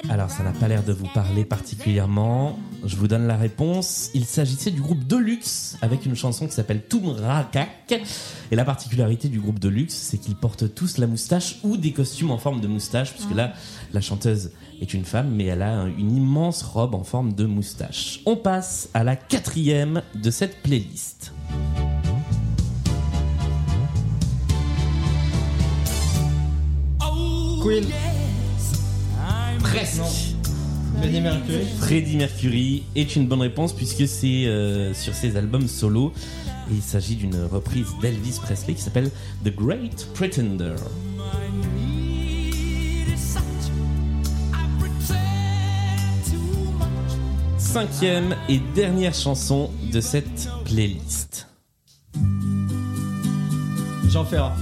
Alors 0.09 0.31
ça 0.31 0.43
n'a 0.43 0.53
pas 0.53 0.69
l'air 0.69 0.83
de 0.83 0.93
vous 0.93 1.09
parler 1.15 1.45
particulièrement. 1.45 2.59
Je 2.85 2.97
vous 2.97 3.07
donne 3.07 3.27
la 3.29 3.37
réponse. 3.37 4.11
Il 4.13 4.25
s'agissait 4.25 4.73
du 4.73 4.81
groupe 4.81 5.07
Deluxe 5.07 5.77
avec 5.83 6.05
une 6.05 6.17
chanson 6.17 6.47
qui 6.49 6.53
s'appelle 6.53 6.83
Tumrakak. 6.89 8.01
Et 8.51 8.57
la 8.57 8.65
particularité 8.65 9.29
du 9.29 9.39
groupe 9.41 9.61
Deluxe, 9.61 9.95
c'est 9.95 10.19
qu'ils 10.19 10.35
portent 10.35 10.75
tous 10.75 10.99
la 10.99 11.07
moustache 11.07 11.59
ou 11.63 11.77
des 11.77 11.93
costumes 11.93 12.31
en 12.33 12.39
forme 12.39 12.61
de 12.61 12.67
moustache, 12.67 13.13
puisque 13.15 13.35
là, 13.35 13.53
la 13.93 14.01
chanteuse 14.01 14.51
est 14.81 14.95
une 14.95 15.05
femme, 15.05 15.31
mais 15.31 15.45
elle 15.45 15.63
a 15.63 15.71
un- 15.73 15.97
une 15.97 16.17
immense 16.17 16.63
robe 16.63 16.95
en 16.97 17.05
forme 17.05 17.35
de 17.35 17.45
moustache. 17.47 18.21
On 18.27 18.35
passe 18.37 18.89
à 18.95 19.05
la 19.05 19.15
quatrième 19.15 20.03
de 20.17 20.31
cette 20.33 20.61
playlist. 20.63 21.33
Queen. 27.63 27.85
Presque. 29.63 30.32
Freddie 30.99 31.21
Mercury. 31.21 31.67
Freddie 31.79 32.17
Mercury 32.17 32.83
est 32.95 33.17
une 33.17 33.27
bonne 33.27 33.41
réponse 33.41 33.73
puisque 33.73 34.07
c'est 34.07 34.47
euh, 34.47 34.95
sur 34.95 35.15
ses 35.15 35.37
albums 35.37 35.69
solo 35.69 36.13
et 36.71 36.75
il 36.75 36.83
s'agit 36.83 37.17
d'une 37.17 37.37
reprise 37.45 37.89
d'Elvis 38.01 38.39
Presley 38.43 38.75
qui 38.75 38.83
s'appelle 38.83 39.11
The 39.45 39.55
Great 39.55 40.09
Pretender. 40.15 40.75
Cinquième 47.59 48.37
et 48.49 48.61
dernière 48.75 49.15
chanson 49.15 49.71
de 49.93 50.01
cette 50.01 50.49
playlist. 50.65 51.49
Jean 54.11 54.27
Ferrat. 54.27 54.55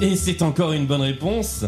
Et 0.00 0.14
c'est 0.14 0.40
encore 0.42 0.72
une 0.72 0.86
bonne 0.86 1.00
réponse. 1.00 1.64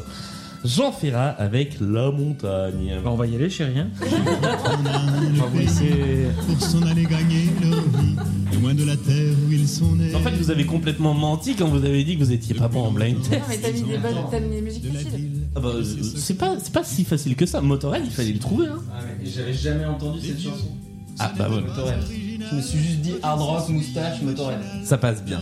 Jean 0.66 0.90
Ferrat 0.92 1.28
avec 1.28 1.76
La 1.80 2.10
Montagne. 2.10 2.96
Bah, 3.04 3.10
on 3.12 3.16
va 3.16 3.26
y 3.26 3.34
aller, 3.36 3.48
chérie. 3.48 3.78
hein. 3.78 3.88
on 4.02 5.40
va 5.40 5.46
vous 5.46 5.58
laisser. 5.58 6.26
pour 6.46 6.60
s'en 6.60 6.82
aller 6.82 7.04
gagner 7.04 7.46
leur 7.62 7.80
vie, 7.82 8.60
loin 8.60 8.74
de 8.74 8.84
la 8.84 8.96
terre 8.96 9.32
où 9.48 9.52
ils 9.52 9.68
sont 9.68 9.94
nés. 9.94 10.14
En 10.14 10.20
fait, 10.20 10.30
vous 10.30 10.50
avez 10.50 10.66
complètement 10.66 11.14
menti 11.14 11.54
quand 11.54 11.68
vous 11.68 11.84
avez 11.84 12.02
dit 12.04 12.16
que 12.18 12.24
vous 12.24 12.32
étiez 12.32 12.54
pas 12.54 12.68
bon 12.68 12.86
en 12.86 12.90
blind 12.92 13.20
test. 13.22 13.32
Non, 13.32 13.38
mais 13.48 13.58
t'as 13.58 13.72
mis 13.72 13.82
des 13.82 13.98
bonnes, 13.98 14.16
t'as 14.30 14.40
mis 14.40 14.48
des 14.56 14.62
musiques 14.62 14.92
faciles. 14.92 15.30
Ah 15.54 15.60
bah, 15.60 15.68
euh, 15.74 15.84
c'est 15.84 16.34
pas, 16.36 16.56
c'est 16.62 16.72
pas 16.72 16.84
si 16.84 17.04
facile 17.04 17.36
que 17.36 17.46
ça. 17.46 17.60
Motorhead, 17.60 18.02
il 18.04 18.10
fallait 18.10 18.32
le 18.32 18.38
trouver. 18.38 18.66
Hein. 18.66 18.78
Ah 18.92 19.00
mais 19.22 19.30
j'avais 19.30 19.52
jamais 19.54 19.84
entendu 19.84 20.20
cette 20.26 20.40
chanson. 20.42 20.68
Ah 21.18 21.32
bah 21.38 21.46
voilà, 21.48 21.66
Motorhead. 21.66 21.98
Je 22.50 22.56
me 22.56 22.60
suis 22.60 22.78
juste 22.78 23.00
dit 23.00 23.14
hard 23.22 23.40
rock, 23.40 23.68
moustache, 23.70 24.20
Motorhead. 24.22 24.58
ça 24.84 24.98
passe 24.98 25.22
bien. 25.24 25.40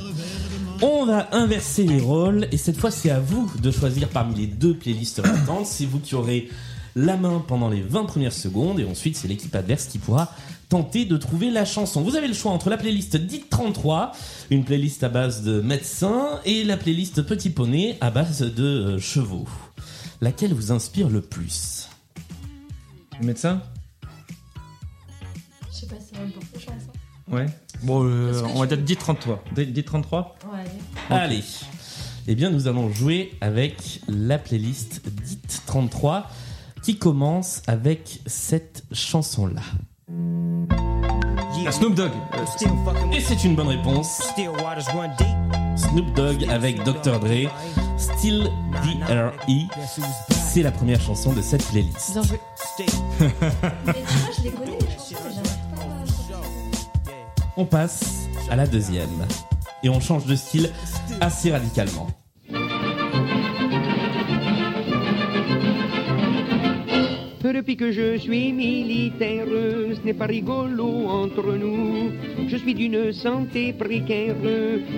On 0.87 1.07
va 1.07 1.29
inverser 1.35 1.85
les 1.85 1.99
rôles 1.99 2.47
et 2.53 2.59
cette 2.59 2.77
fois 2.77 2.91
c'est 2.91 3.09
à 3.09 3.19
vous 3.19 3.51
de 3.59 3.71
choisir 3.71 4.07
parmi 4.11 4.35
les 4.35 4.47
deux 4.47 4.75
playlists 4.77 5.23
restantes. 5.25 5.65
C'est 5.65 5.87
vous 5.87 5.99
qui 5.99 6.15
aurez 6.15 6.51
la 6.95 7.17
main 7.17 7.43
pendant 7.47 7.71
les 7.71 7.81
20 7.81 8.05
premières 8.05 8.35
secondes 8.35 8.79
et 8.79 8.85
ensuite 8.85 9.17
c'est 9.17 9.27
l'équipe 9.27 9.55
adverse 9.55 9.87
qui 9.87 9.99
pourra 9.99 10.31
tenter 10.69 11.07
de 11.07 11.17
trouver 11.17 11.51
la 11.51 11.65
chanson. 11.65 12.03
Vous 12.03 12.17
avez 12.17 12.29
le 12.29 12.35
choix 12.35 12.53
entre 12.53 12.69
la 12.69 12.77
playlist 12.77 13.17
Dit 13.17 13.45
33, 13.49 14.13
une 14.51 14.65
playlist 14.65 15.03
à 15.05 15.09
base 15.09 15.43
de 15.43 15.61
médecins, 15.63 16.41
et 16.45 16.65
la 16.65 16.77
playlist 16.77 17.23
Petit 17.23 17.49
Poney 17.51 17.97
à 18.03 18.11
base 18.11 18.41
de 18.43 18.65
euh, 18.65 18.99
chevaux. 18.99 19.47
Laquelle 20.21 20.53
vous 20.53 20.71
inspire 20.73 21.09
le 21.09 21.21
plus? 21.23 21.89
Le 23.21 23.27
médecin 23.27 23.63
Je 25.71 25.77
sais 25.77 25.87
pas 25.87 25.97
si 26.01 26.13
porter 26.13 26.59
chance. 26.61 26.83
hein. 26.89 27.35
Ouais. 27.35 27.47
Bon, 27.83 28.05
euh, 28.05 28.33
que 28.41 28.47
on 28.55 28.61
va 28.61 28.67
dire 28.67 28.79
10 28.79 28.97
33. 28.97 29.45
10 29.55 29.85
33 29.85 30.37
Ouais, 30.53 30.64
allez. 31.11 31.37
Allez. 31.37 31.45
Eh 32.27 32.35
bien, 32.35 32.51
nous 32.51 32.69
allons 32.69 32.91
jouer 32.91 33.33
avec 33.41 34.01
la 34.09 34.39
playlist 34.39 35.03
dite 35.25 35.63
33 35.67 36.31
qui 36.83 36.99
commence 36.99 37.63
avec 37.67 38.21
cette 38.27 38.85
chanson-là. 38.93 39.63
Snoop 41.71 41.95
Dogg. 41.95 42.13
Et 43.13 43.21
c'est 43.21 43.45
une 43.45 43.55
bonne 43.55 43.69
réponse. 43.69 44.23
Snoop 45.77 46.15
Dogg 46.15 46.45
avec 46.51 46.83
Dr. 46.85 47.21
Dre, 47.21 47.51
Still 47.99 48.51
D.R.E. 48.83 49.53
C'est 50.31 50.63
la 50.63 50.71
première 50.71 51.01
chanson 51.01 51.33
de 51.33 51.43
cette 51.43 51.67
playlist. 51.67 52.13
Bien 52.13 52.23
joué. 52.23 52.41
Mais 53.87 53.93
tu 53.93 54.01
vois, 54.01 54.35
je 54.37 54.43
les 54.43 54.51
connais 54.51 54.79
les 54.79 54.87
chansons, 54.87 55.17
mais 55.25 55.33
j'arrive 55.35 55.59
pas 55.75 57.11
à... 57.11 57.55
On 57.57 57.65
passe 57.65 58.29
à 58.51 58.57
la 58.57 58.67
deuxième. 58.67 59.27
Et 59.85 59.89
on 59.91 60.01
change 60.01 60.27
de 60.27 60.35
style 60.35 60.71
assez 61.21 61.53
radicalement. 61.53 62.09
Depuis 67.43 67.77
que 67.77 67.93
je 67.93 68.19
suis 68.19 68.53
militaire, 68.53 69.47
ce 69.47 70.05
n'est 70.05 70.13
pas 70.13 70.27
rigolo 70.27 71.07
entre 71.07 71.53
nous. 71.57 72.11
Je 72.49 72.57
suis 72.57 72.75
d'une 72.75 73.13
santé 73.13 73.73
précaire 73.73 74.37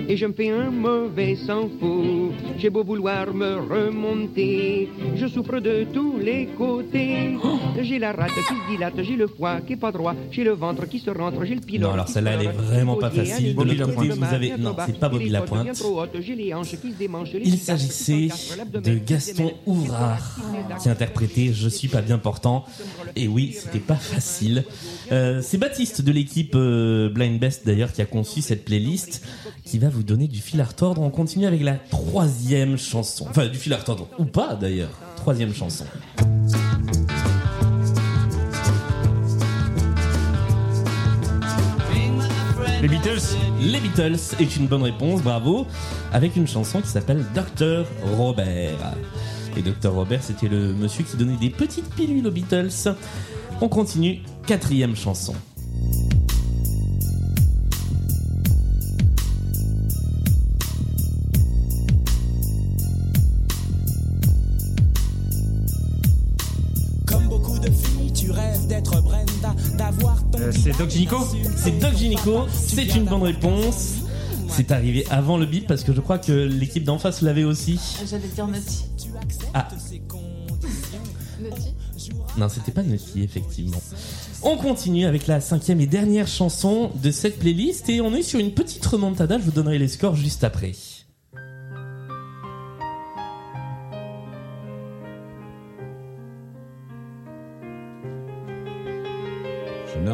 et 0.07 0.17
je 0.17 0.25
me 0.25 0.33
fais 0.33 0.49
un 0.49 0.69
mauvais 0.69 1.35
sang 1.35 1.69
fou. 1.79 2.31
J'ai 2.57 2.69
beau 2.69 2.83
vouloir 2.83 3.33
me 3.33 3.55
remonter, 3.55 4.89
je 5.15 5.27
souffre 5.27 5.59
de 5.59 5.85
tous 5.93 6.17
les 6.17 6.47
côtés. 6.57 7.37
J'ai 7.81 7.99
la 7.99 8.11
rate 8.11 8.31
qui 8.31 8.55
se 8.55 8.71
dilate, 8.71 9.01
j'ai 9.01 9.15
le 9.15 9.27
foie 9.27 9.61
qui 9.61 9.73
est 9.73 9.77
pas 9.77 9.91
droit, 9.91 10.15
j'ai 10.31 10.43
le 10.43 10.51
ventre 10.51 10.87
qui 10.87 10.99
se 10.99 11.09
rentre, 11.09 11.45
j'ai 11.45 11.55
le 11.55 11.61
pylore. 11.61 11.89
Non, 11.89 11.93
alors 11.93 12.07
celle-là, 12.07 12.31
elle 12.33 12.47
est 12.47 12.51
vraiment 12.51 12.95
pas 12.95 13.09
facile. 13.09 13.55
De 13.55 13.63
l'autre 13.63 13.95
côté, 13.95 14.09
vous 14.09 14.23
avez. 14.23 14.57
Non, 14.57 14.75
c'est 14.85 14.99
pas 14.99 15.09
Bobby 15.09 15.29
Lapointe. 15.29 15.67
Il 17.43 17.57
s'agissait 17.57 18.29
de 18.73 18.97
Gaston 18.97 19.51
Ouvrard 19.65 20.37
qui 20.81 20.89
interprétait 20.89 21.51
Je 21.53 21.69
suis 21.69 21.87
pas 21.87 22.01
bien 22.01 22.17
portant. 22.17 22.65
Et 23.15 23.27
oui, 23.27 23.55
c'était 23.57 23.79
pas 23.79 23.95
facile. 23.95 24.63
Euh, 25.11 25.41
c'est 25.41 25.57
Baptiste 25.57 26.01
de 26.01 26.11
l'équipe 26.11 26.53
euh, 26.55 27.09
Best 27.37 27.65
d'ailleurs 27.65 27.91
qui 27.91 28.01
a 28.01 28.05
conçu 28.05 28.41
cette 28.41 28.65
playlist 28.65 29.21
qui 29.65 29.79
va 29.79 29.89
vous 29.89 30.03
donner 30.03 30.27
du 30.27 30.39
fil 30.39 30.61
à 30.61 30.65
retordre. 30.65 31.01
On 31.01 31.09
continue 31.09 31.45
avec 31.45 31.61
la 31.61 31.73
troisième 31.73 32.77
chanson. 32.77 33.27
Enfin, 33.29 33.47
du 33.47 33.57
fil 33.57 33.73
à 33.73 33.77
retordre 33.77 34.07
ou 34.17 34.25
pas 34.25 34.55
d'ailleurs. 34.55 34.97
Troisième 35.17 35.53
chanson. 35.53 35.85
Les 42.81 42.87
Beatles 42.87 43.35
Les 43.59 43.79
Beatles 43.79 44.35
est 44.39 44.55
une 44.55 44.67
bonne 44.67 44.83
réponse, 44.83 45.23
bravo, 45.23 45.65
avec 46.13 46.35
une 46.35 46.47
chanson 46.47 46.79
qui 46.79 46.87
s'appelle 46.87 47.25
Dr 47.33 47.85
Robert. 48.15 48.93
Et 49.57 49.61
Dr 49.63 49.91
Robert, 49.91 50.21
c'était 50.21 50.47
le 50.47 50.73
monsieur 50.73 51.03
qui 51.03 51.17
donnait 51.17 51.37
des 51.37 51.49
petites 51.49 51.89
pilules 51.95 52.27
aux 52.27 52.31
Beatles. 52.31 52.69
On 53.61 53.67
continue, 53.67 54.19
quatrième 54.45 54.95
chanson. 54.95 55.33
Doc 70.77 70.89
Gynéco 70.91 71.17
C'est 71.55 71.79
Doc 71.79 71.95
Gynéco, 71.95 72.45
c'est 72.51 72.95
une 72.95 73.05
bonne 73.05 73.23
réponse. 73.23 73.95
C'est 74.49 74.71
arrivé 74.71 75.05
avant 75.09 75.37
le 75.37 75.45
bip 75.45 75.67
parce 75.67 75.83
que 75.83 75.91
je 75.91 76.01
crois 76.01 76.19
que 76.19 76.31
l'équipe 76.31 76.83
d'en 76.83 76.99
face 76.99 77.21
l'avait 77.21 77.43
aussi. 77.43 77.79
J'allais 78.07 78.27
dire 78.27 78.47
Nutty. 78.47 78.85
Ah, 79.53 79.67
Nutty 81.41 81.73
non, 82.37 82.49
c'était 82.49 82.71
pas 82.71 82.83
Nutty, 82.83 83.23
effectivement. 83.23 83.81
On 84.43 84.57
continue 84.57 85.05
avec 85.05 85.25
la 85.25 85.41
cinquième 85.41 85.81
et 85.81 85.87
dernière 85.87 86.27
chanson 86.27 86.91
de 87.01 87.09
cette 87.09 87.39
playlist 87.39 87.89
et 87.89 87.99
on 88.01 88.13
est 88.13 88.21
sur 88.21 88.39
une 88.39 88.51
petite 88.51 88.85
remontada. 88.85 89.39
Je 89.39 89.43
vous 89.43 89.51
donnerai 89.51 89.79
les 89.79 89.87
scores 89.87 90.15
juste 90.15 90.43
après. 90.43 90.73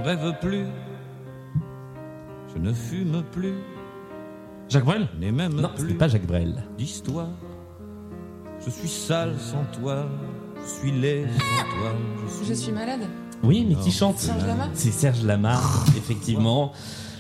Rêve 0.03 0.33
plus, 0.41 0.65
je 2.53 2.59
ne 2.61 2.73
fume 2.73 3.23
plus, 3.31 3.53
Jacques 4.69 4.85
Brel 4.85 5.07
même 5.19 5.53
Non, 5.53 5.69
plus 5.75 5.81
c'était 5.87 5.93
pas 5.97 6.07
Jacques 6.07 6.25
Brel. 6.25 6.63
d'histoire. 6.77 7.29
Je 8.65 8.69
suis 8.69 8.87
sale 8.87 9.35
sans 9.39 9.63
toi, 9.79 10.07
je 10.61 10.69
suis 10.79 10.91
laid 10.91 11.25
sans 11.27 11.79
toi. 11.79 11.91
Je 12.27 12.33
suis, 12.33 12.45
Je 12.45 12.53
suis 12.53 12.71
malade. 12.71 13.01
Oui, 13.43 13.65
mais 13.67 13.75
qui 13.75 13.91
chante 13.91 14.19
Serge 14.19 14.45
Lama 14.45 14.69
C'est 14.73 14.91
Serge 14.91 15.23
Lamar, 15.23 15.85
effectivement. 15.97 16.71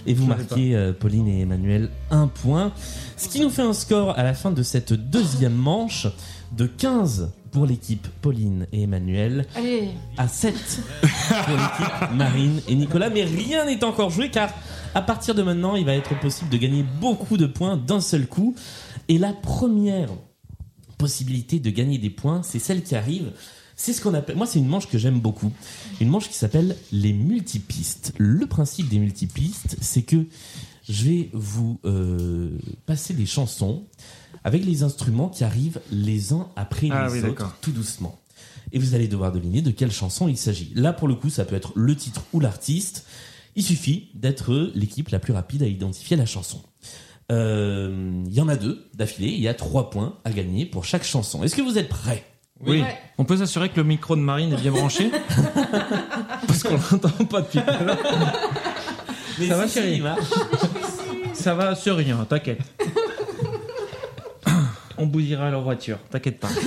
Et 0.05 0.13
vous 0.13 0.25
marquez, 0.25 0.75
euh, 0.75 0.93
Pauline 0.93 1.27
et 1.27 1.41
Emmanuel, 1.41 1.89
un 2.11 2.27
point. 2.27 2.71
Ce 3.17 3.27
qui 3.29 3.41
nous 3.41 3.49
fait 3.49 3.61
un 3.61 3.73
score 3.73 4.17
à 4.17 4.23
la 4.23 4.33
fin 4.33 4.51
de 4.51 4.63
cette 4.63 4.93
deuxième 4.93 5.53
manche 5.55 6.07
de 6.53 6.65
15 6.65 7.31
pour 7.53 7.65
l'équipe 7.67 8.07
Pauline 8.21 8.67
et 8.73 8.81
Emmanuel 8.81 9.45
Allez, 9.55 9.89
à 10.17 10.27
7 10.27 10.53
pour 11.03 11.55
l'équipe 11.55 12.11
Marine 12.15 12.59
et 12.67 12.75
Nicolas. 12.75 13.09
Mais 13.09 13.23
rien 13.23 13.65
n'est 13.65 13.83
encore 13.83 14.09
joué 14.09 14.29
car 14.29 14.49
à 14.95 15.01
partir 15.01 15.33
de 15.35 15.43
maintenant, 15.43 15.75
il 15.75 15.85
va 15.85 15.93
être 15.93 16.19
possible 16.19 16.49
de 16.49 16.57
gagner 16.57 16.83
beaucoup 16.99 17.37
de 17.37 17.45
points 17.45 17.77
d'un 17.77 18.01
seul 18.01 18.27
coup. 18.27 18.55
Et 19.07 19.17
la 19.17 19.33
première 19.33 20.09
possibilité 20.97 21.59
de 21.59 21.69
gagner 21.69 21.97
des 21.97 22.09
points, 22.09 22.43
c'est 22.43 22.59
celle 22.59 22.83
qui 22.83 22.95
arrive. 22.95 23.31
C'est 23.75 23.93
ce 23.93 24.01
qu'on 24.01 24.13
appelle. 24.13 24.35
Moi, 24.35 24.45
c'est 24.45 24.59
une 24.59 24.67
manche 24.67 24.87
que 24.87 24.97
j'aime 24.97 25.19
beaucoup. 25.19 25.51
Une 25.99 26.09
manche 26.09 26.29
qui 26.29 26.35
s'appelle 26.35 26.75
les 26.91 27.13
multipistes. 27.13 28.13
Le 28.17 28.45
principe 28.45 28.87
des 28.89 28.99
multipistes, 28.99 29.77
c'est 29.81 30.03
que 30.03 30.25
je 30.87 31.05
vais 31.05 31.29
vous 31.33 31.79
euh, 31.85 32.51
passer 32.85 33.13
des 33.13 33.25
chansons 33.25 33.83
avec 34.43 34.65
les 34.65 34.83
instruments 34.83 35.29
qui 35.29 35.43
arrivent 35.43 35.79
les 35.91 36.33
uns 36.33 36.47
après 36.55 36.89
Ah 36.91 37.07
les 37.07 37.21
oui, 37.21 37.29
autres, 37.29 37.55
tout 37.61 37.71
doucement. 37.71 38.19
Et 38.71 38.79
vous 38.79 38.95
allez 38.95 39.07
devoir 39.07 39.31
deviner 39.31 39.61
de 39.61 39.71
quelle 39.71 39.91
chanson 39.91 40.27
il 40.27 40.37
s'agit. 40.37 40.71
Là, 40.75 40.93
pour 40.93 41.07
le 41.07 41.15
coup, 41.15 41.29
ça 41.29 41.45
peut 41.45 41.55
être 41.55 41.71
le 41.75 41.95
titre 41.95 42.23
ou 42.33 42.39
l'artiste. 42.39 43.05
Il 43.55 43.63
suffit 43.63 44.09
d'être 44.15 44.71
l'équipe 44.73 45.09
la 45.09 45.19
plus 45.19 45.31
rapide 45.33 45.61
à 45.63 45.67
identifier 45.67 46.17
la 46.17 46.25
chanson. 46.25 46.61
Euh, 47.31 48.23
Il 48.27 48.33
y 48.33 48.41
en 48.41 48.47
a 48.49 48.55
deux 48.55 48.85
d'affilée. 48.95 49.29
Il 49.29 49.39
y 49.41 49.47
a 49.47 49.53
trois 49.53 49.89
points 49.91 50.17
à 50.25 50.31
gagner 50.31 50.65
pour 50.65 50.85
chaque 50.85 51.03
chanson. 51.03 51.43
Est-ce 51.43 51.55
que 51.55 51.61
vous 51.61 51.77
êtes 51.77 51.89
prêts? 51.89 52.25
Oui. 52.65 52.81
Ouais. 52.81 52.97
On 53.17 53.25
peut 53.25 53.37
s'assurer 53.37 53.69
que 53.69 53.77
le 53.77 53.83
micro 53.83 54.15
de 54.15 54.21
Marine 54.21 54.53
est 54.53 54.61
bien 54.61 54.71
branché? 54.71 55.11
Parce 56.47 56.63
qu'on 56.63 56.77
l'entend 56.91 57.25
pas 57.25 57.41
depuis 57.41 57.59
tout 57.59 57.69
à 57.69 57.83
l'heure. 57.83 57.97
Mais 59.39 59.47
Ça 59.47 59.57
va, 59.57 59.67
chérie? 59.67 60.01
Ça 61.33 61.55
va 61.55 61.75
sur 61.75 61.97
rien, 61.97 62.25
t'inquiète. 62.25 62.59
On 65.11 65.49
leur 65.49 65.61
voiture, 65.61 65.99
t'inquiète 66.09 66.39
pas. 66.39 66.49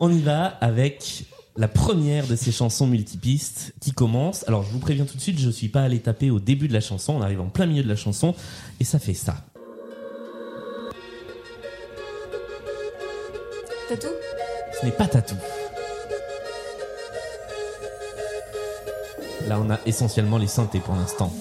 On 0.00 0.12
y 0.12 0.20
va 0.20 0.46
avec 0.46 1.24
la 1.56 1.66
première 1.66 2.26
de 2.26 2.36
ces 2.36 2.52
chansons 2.52 2.86
multipistes 2.86 3.74
qui 3.80 3.90
commence. 3.92 4.46
Alors 4.46 4.62
je 4.62 4.70
vous 4.70 4.78
préviens 4.78 5.04
tout 5.04 5.16
de 5.16 5.20
suite, 5.20 5.38
je 5.38 5.50
suis 5.50 5.68
pas 5.68 5.82
allé 5.82 5.98
taper 5.98 6.30
au 6.30 6.38
début 6.38 6.68
de 6.68 6.72
la 6.72 6.80
chanson, 6.80 7.14
on 7.14 7.22
arrive 7.22 7.40
en 7.40 7.48
plein 7.48 7.66
milieu 7.66 7.82
de 7.82 7.88
la 7.88 7.96
chanson 7.96 8.34
et 8.78 8.84
ça 8.84 8.98
fait 8.98 9.14
ça. 9.14 9.44
Tatou? 13.88 14.08
Ce 14.80 14.86
n'est 14.86 14.92
pas 14.92 15.06
Tatou. 15.08 15.34
Là 19.48 19.58
on 19.60 19.70
a 19.70 19.80
essentiellement 19.86 20.38
les 20.38 20.46
synthés 20.46 20.80
pour 20.80 20.94
l'instant. 20.94 21.32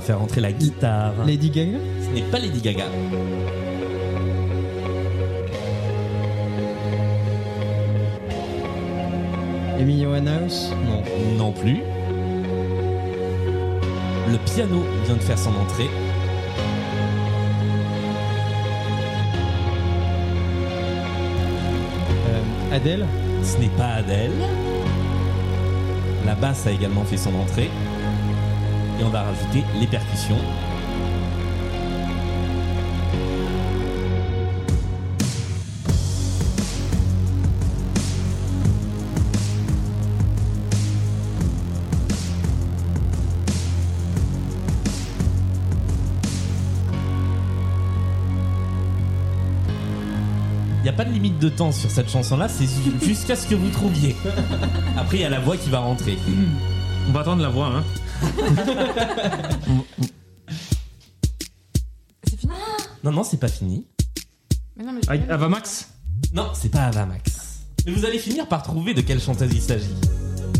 Va 0.00 0.06
faire 0.06 0.18
rentrer 0.18 0.40
la 0.40 0.52
guitare. 0.52 1.12
Lady 1.26 1.50
Gaga 1.50 1.78
Ce 2.02 2.14
n'est 2.14 2.22
pas 2.30 2.38
Lady 2.38 2.60
Gaga. 2.60 2.84
Amy 9.78 10.06
Winehouse 10.06 10.72
Non. 10.86 11.02
Non 11.36 11.52
plus. 11.52 11.80
Le 14.30 14.38
piano 14.54 14.84
vient 15.04 15.16
de 15.16 15.20
faire 15.20 15.38
son 15.38 15.50
entrée. 15.50 15.90
Euh, 22.28 22.74
Adele 22.74 23.06
Ce 23.42 23.58
n'est 23.58 23.68
pas 23.68 23.88
Adèle. 23.98 24.32
La 26.24 26.34
basse 26.34 26.66
a 26.66 26.70
également 26.70 27.04
fait 27.04 27.16
son 27.16 27.34
entrée. 27.34 27.70
Et 29.00 29.04
on 29.04 29.08
va 29.08 29.22
rajouter 29.22 29.64
les 29.80 29.86
percussions. 29.86 30.36
Il 50.78 50.84
n'y 50.84 50.88
a 50.88 50.92
pas 50.94 51.04
de 51.04 51.12
limite 51.12 51.38
de 51.38 51.48
temps 51.50 51.72
sur 51.72 51.90
cette 51.90 52.10
chanson-là, 52.10 52.48
c'est 52.48 52.64
ju- 52.64 52.92
jusqu'à 53.06 53.36
ce 53.36 53.46
que 53.46 53.54
vous 53.54 53.68
trouviez. 53.68 54.16
Après, 54.96 55.18
il 55.18 55.20
y 55.20 55.24
a 55.24 55.28
la 55.28 55.40
voix 55.40 55.56
qui 55.56 55.68
va 55.68 55.80
rentrer. 55.80 56.18
On 57.08 57.12
va 57.12 57.20
attendre 57.20 57.42
la 57.42 57.50
voix, 57.50 57.66
hein. 57.66 57.84
C'est 62.28 62.38
fini 62.38 62.52
Non, 63.04 63.12
non, 63.12 63.22
c'est 63.24 63.38
pas 63.38 63.48
fini. 63.48 63.86
Mais 64.76 64.84
non, 64.84 64.92
mais 64.92 65.00
Ah, 65.08 65.32
Avamax 65.34 65.88
Non, 66.34 66.50
c'est 66.54 66.68
pas 66.70 66.84
Avamax. 66.84 67.60
Mais 67.86 67.92
vous 67.92 68.04
allez 68.04 68.18
finir 68.18 68.46
par 68.46 68.62
trouver 68.62 68.94
de 68.94 69.00
quelle 69.00 69.20
chanteuse 69.20 69.50
il 69.52 69.62
s'agit. 69.62 69.94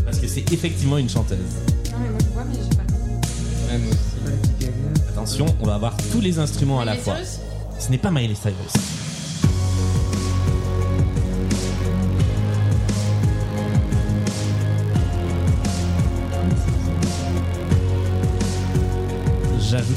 Parce 0.05 0.19
que 0.19 0.27
c'est 0.27 0.51
effectivement 0.51 0.97
une 0.97 1.09
chanteuse. 1.09 1.37
Non, 1.91 1.99
mais 1.99 2.09
moi 2.09 2.19
je 2.19 2.29
vois, 2.33 2.43
mais 2.45 2.55
j'ai 2.55 2.75
pas 2.75 2.83
le 2.83 2.91
nom. 2.93 3.21
Même 3.67 3.87
aussi. 3.89 4.69
Attention, 5.09 5.45
on 5.61 5.65
va 5.65 5.75
avoir 5.75 5.95
tous 6.11 6.19
les 6.21 6.39
instruments 6.39 6.79
à 6.79 6.85
la 6.85 6.95
fois. 6.95 7.15
Cyrus 7.15 7.39
Ce 7.79 7.89
n'est 7.89 7.97
pas 7.99 8.09
Miley 8.11 8.35
Cyrus. 8.35 9.00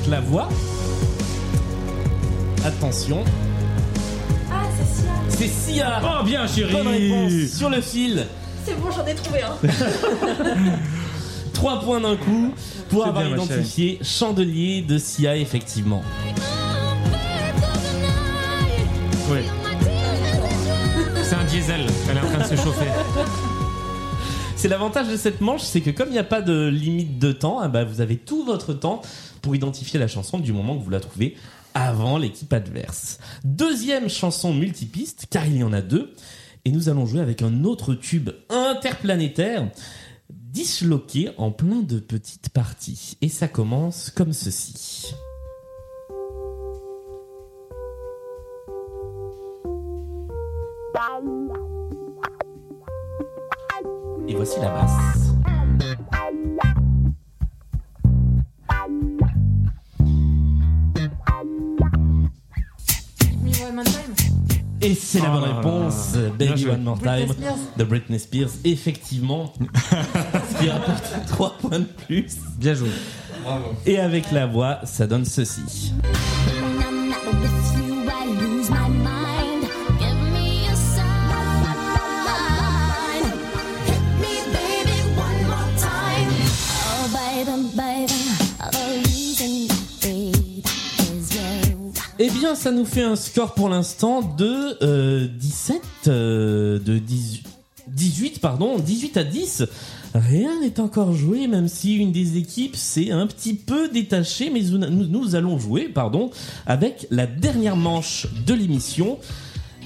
La 0.09 0.21
voix. 0.21 0.49
Attention, 2.65 3.25
Ah, 4.51 4.63
c'est 4.77 5.03
Sia. 5.03 5.13
c'est 5.29 5.49
Sia. 5.49 6.01
Oh, 6.03 6.25
bien, 6.25 6.47
chérie 6.47 6.73
Bonne 6.73 6.89
réponse 6.89 7.53
sur 7.57 7.69
le 7.71 7.81
fil. 7.81 8.27
C'est 8.65 8.75
bon, 8.81 8.89
j'en 8.91 9.07
ai 9.07 9.15
trouvé 9.15 9.41
un. 9.43 9.57
3 11.53 11.81
points 11.81 12.01
d'un 12.01 12.17
coup 12.17 12.53
pour 12.91 13.07
avoir 13.07 13.25
bien, 13.25 13.37
identifié 13.37 13.99
Chandelier 14.03 14.83
de 14.83 14.99
Sia, 14.99 15.37
effectivement. 15.37 16.03
Oui. 19.31 19.39
C'est 21.23 21.35
un 21.37 21.45
diesel, 21.45 21.87
elle 22.11 22.17
est 22.17 22.21
en 22.21 22.27
train 22.27 22.39
de 22.39 22.57
se 22.57 22.63
chauffer. 22.63 22.87
C'est 24.65 24.71
l'avantage 24.71 25.11
de 25.11 25.19
cette 25.19 25.43
manche, 25.43 25.61
c'est 25.61 25.83
que 25.83 25.91
comme 25.91 26.09
il 26.09 26.13
n'y 26.13 26.19
a 26.19 26.25
pas 26.25 26.41
de 26.41 26.69
limite 26.69 27.19
de 27.19 27.33
temps, 27.33 27.59
ah 27.61 27.69
bah, 27.69 27.85
vous 27.85 28.01
avez 28.01 28.17
tout 28.17 28.47
votre 28.47 28.73
temps 28.73 29.03
pour 29.43 29.55
identifier 29.55 30.01
la 30.01 30.09
chanson 30.09 30.39
du 30.39 30.55
moment 30.55 30.75
que 30.79 30.83
vous 30.83 30.89
la 30.89 31.01
trouvez 31.01 31.37
avant 31.75 32.17
l'équipe 32.17 32.51
adverse. 32.51 33.19
Deuxième 33.45 34.09
chanson 34.09 34.55
multipiste, 34.55 35.27
car 35.29 35.47
il 35.47 35.59
y 35.59 35.63
en 35.63 35.75
a 35.75 35.83
deux, 35.83 36.15
et 36.65 36.73
nous 36.73 36.89
allons 36.89 37.05
jouer 37.05 37.21
avec 37.21 37.43
un 37.43 37.65
autre 37.65 37.93
tube 37.93 38.31
interplanétaire 38.49 39.69
disloqué 40.31 41.29
en 41.37 41.51
plein 41.51 41.83
de 41.83 41.99
petites 41.99 42.49
parties. 42.49 43.19
Et 43.21 43.29
ça 43.29 43.49
commence 43.49 44.09
comme 44.09 44.33
ceci. 44.33 45.15
Et 54.27 54.35
voici 54.35 54.59
la 54.61 54.71
basse. 54.71 55.35
Et 64.81 64.95
c'est 64.95 65.19
la 65.19 65.29
Oh 65.29 65.33
bonne 65.41 65.49
là 65.49 65.57
réponse, 65.57 66.13
Baby. 66.39 66.67
One 66.69 66.83
More 66.83 66.99
Time 66.99 67.35
de 67.79 67.85
Britney 67.85 68.19
Spears. 68.19 68.51
Effectivement, 68.65 69.53
ce 69.91 70.63
qui 70.63 70.69
rapporte 70.69 71.27
3 71.27 71.55
points 71.59 71.79
de 71.79 71.85
plus. 71.85 72.37
Bien 72.59 72.75
joué. 72.75 72.91
Bravo. 73.43 73.75
Et 73.87 73.99
avec 73.99 74.31
la 74.31 74.47
voix, 74.47 74.81
ça 74.85 75.07
donne 75.07 75.25
ceci. 75.25 75.93
Bien, 92.55 92.63
ça 92.63 92.71
nous 92.71 92.85
fait 92.85 93.03
un 93.03 93.17
score 93.17 93.55
pour 93.55 93.69
l'instant 93.69 94.23
de 94.23 94.77
euh, 94.83 95.27
17, 95.29 95.81
euh, 96.09 96.79
de 96.79 96.99
18, 96.99 97.45
18, 97.89 98.41
pardon, 98.41 98.79
18 98.79 99.17
à 99.17 99.25
10. 99.25 99.65
Rien 100.15 100.61
n'est 100.61 100.79
encore 100.79 101.13
joué, 101.15 101.49
même 101.49 101.67
si 101.69 101.97
une 101.97 102.13
des 102.13 102.37
équipes 102.37 102.77
s'est 102.77 103.11
un 103.11 103.27
petit 103.27 103.55
peu 103.55 103.89
détachée, 103.89 104.51
mais 104.51 104.61
nous, 104.63 104.79
nous- 104.79 105.07
nous 105.07 105.35
allons 105.35 105.59
jouer, 105.59 105.89
pardon, 105.89 106.31
avec 106.67 107.07
la 107.11 107.27
dernière 107.27 107.77
manche 107.77 108.27
de 108.47 108.55
l'émission, 108.55 109.19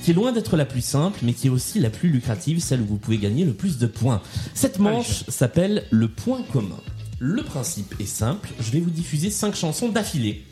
qui 0.04 0.11
est 0.11 0.14
loin 0.14 0.33
d'être 0.33 0.57
la 0.57 0.64
plus 0.66 0.83
simple, 0.83 1.20
mais 1.22 1.33
qui 1.33 1.46
est 1.46 1.50
aussi 1.50 1.81
la 1.81 1.90
plus 1.90 2.11
lucrative, 2.11 2.61
celle 2.61 2.83
où 2.83 2.87
vous 2.87 2.96
pouvez 2.98 3.18
gagner 3.18 3.44
le 3.44 3.52
plus 3.54 3.78
de 3.78 3.87
points. 3.87 4.20
Cette 4.54 4.78
manche 4.78 5.24
s'appelle 5.28 5.85
le 5.90 6.09
point 6.09 6.42
commun. 6.52 6.76
Le 7.18 7.42
principe 7.42 7.94
est 7.98 8.07
simple, 8.07 8.50
je 8.61 8.70
vais 8.70 8.81
vous 8.81 8.90
diffuser 8.90 9.31
5 9.31 9.57
chansons 9.57 9.88
d'affilée. 9.88 10.44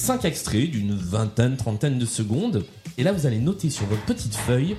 5 0.00 0.24
extraits 0.24 0.70
d'une 0.70 0.94
vingtaine, 0.94 1.58
trentaine 1.58 1.98
de 1.98 2.06
secondes. 2.06 2.64
Et 2.96 3.02
là, 3.02 3.12
vous 3.12 3.26
allez 3.26 3.38
noter 3.38 3.68
sur 3.68 3.84
votre 3.84 4.02
petite 4.06 4.34
feuille 4.34 4.76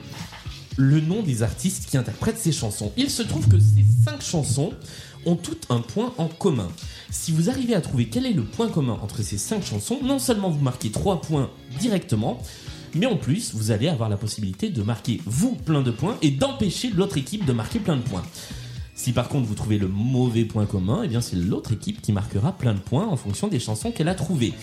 le 0.77 0.99
nom 0.99 1.21
des 1.21 1.43
artistes 1.43 1.87
qui 1.87 1.95
interprètent 1.95 2.39
ces 2.39 2.51
chansons. 2.51 2.91
Il 2.97 3.11
se 3.11 3.21
trouve 3.21 3.47
que 3.47 3.59
ces 3.59 3.85
5 4.03 4.19
chansons 4.19 4.73
ont 5.27 5.35
toutes 5.35 5.67
un 5.69 5.79
point 5.81 6.11
en 6.17 6.27
commun. 6.27 6.69
Si 7.11 7.31
vous 7.31 7.51
arrivez 7.51 7.75
à 7.75 7.81
trouver 7.81 8.07
quel 8.07 8.25
est 8.25 8.33
le 8.33 8.43
point 8.43 8.67
commun 8.67 8.97
entre 9.03 9.21
ces 9.21 9.37
5 9.37 9.63
chansons, 9.63 9.99
non 10.03 10.17
seulement 10.17 10.49
vous 10.49 10.63
marquez 10.63 10.89
3 10.89 11.21
points 11.21 11.51
directement, 11.79 12.41
mais 12.95 13.05
en 13.05 13.15
plus, 13.15 13.53
vous 13.53 13.69
allez 13.69 13.89
avoir 13.89 14.09
la 14.09 14.17
possibilité 14.17 14.69
de 14.69 14.81
marquer 14.81 15.21
vous 15.27 15.53
plein 15.53 15.83
de 15.83 15.91
points 15.91 16.17
et 16.23 16.31
d'empêcher 16.31 16.89
l'autre 16.89 17.17
équipe 17.17 17.45
de 17.45 17.53
marquer 17.53 17.79
plein 17.79 17.97
de 17.97 18.01
points. 18.01 18.23
Si 18.93 19.13
par 19.13 19.29
contre 19.29 19.47
vous 19.47 19.55
trouvez 19.55 19.77
le 19.77 19.87
mauvais 19.87 20.45
point 20.45 20.65
commun, 20.65 21.01
eh 21.03 21.07
bien 21.07 21.21
c'est 21.21 21.35
l'autre 21.35 21.71
équipe 21.71 22.01
qui 22.01 22.11
marquera 22.11 22.51
plein 22.51 22.73
de 22.73 22.79
points 22.79 23.07
en 23.07 23.15
fonction 23.15 23.47
des 23.47 23.59
chansons 23.59 23.91
qu'elle 23.91 24.09
a 24.09 24.15
trouvées. 24.15 24.53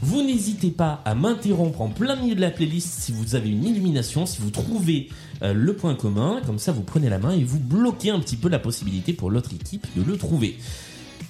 Vous 0.00 0.22
n'hésitez 0.22 0.70
pas 0.70 1.00
à 1.04 1.14
m'interrompre 1.14 1.80
en 1.80 1.88
plein 1.88 2.16
milieu 2.16 2.34
de 2.34 2.40
la 2.40 2.50
playlist 2.50 3.00
si 3.00 3.12
vous 3.12 3.34
avez 3.34 3.50
une 3.50 3.64
illumination, 3.64 4.26
si 4.26 4.40
vous 4.40 4.50
trouvez 4.50 5.08
euh, 5.42 5.52
le 5.52 5.74
point 5.74 5.94
commun, 5.94 6.40
comme 6.44 6.58
ça 6.58 6.72
vous 6.72 6.82
prenez 6.82 7.08
la 7.08 7.18
main 7.18 7.32
et 7.32 7.44
vous 7.44 7.60
bloquez 7.60 8.10
un 8.10 8.20
petit 8.20 8.36
peu 8.36 8.48
la 8.48 8.58
possibilité 8.58 9.12
pour 9.12 9.30
l'autre 9.30 9.50
équipe 9.54 9.86
de 9.96 10.02
le 10.02 10.16
trouver. 10.16 10.58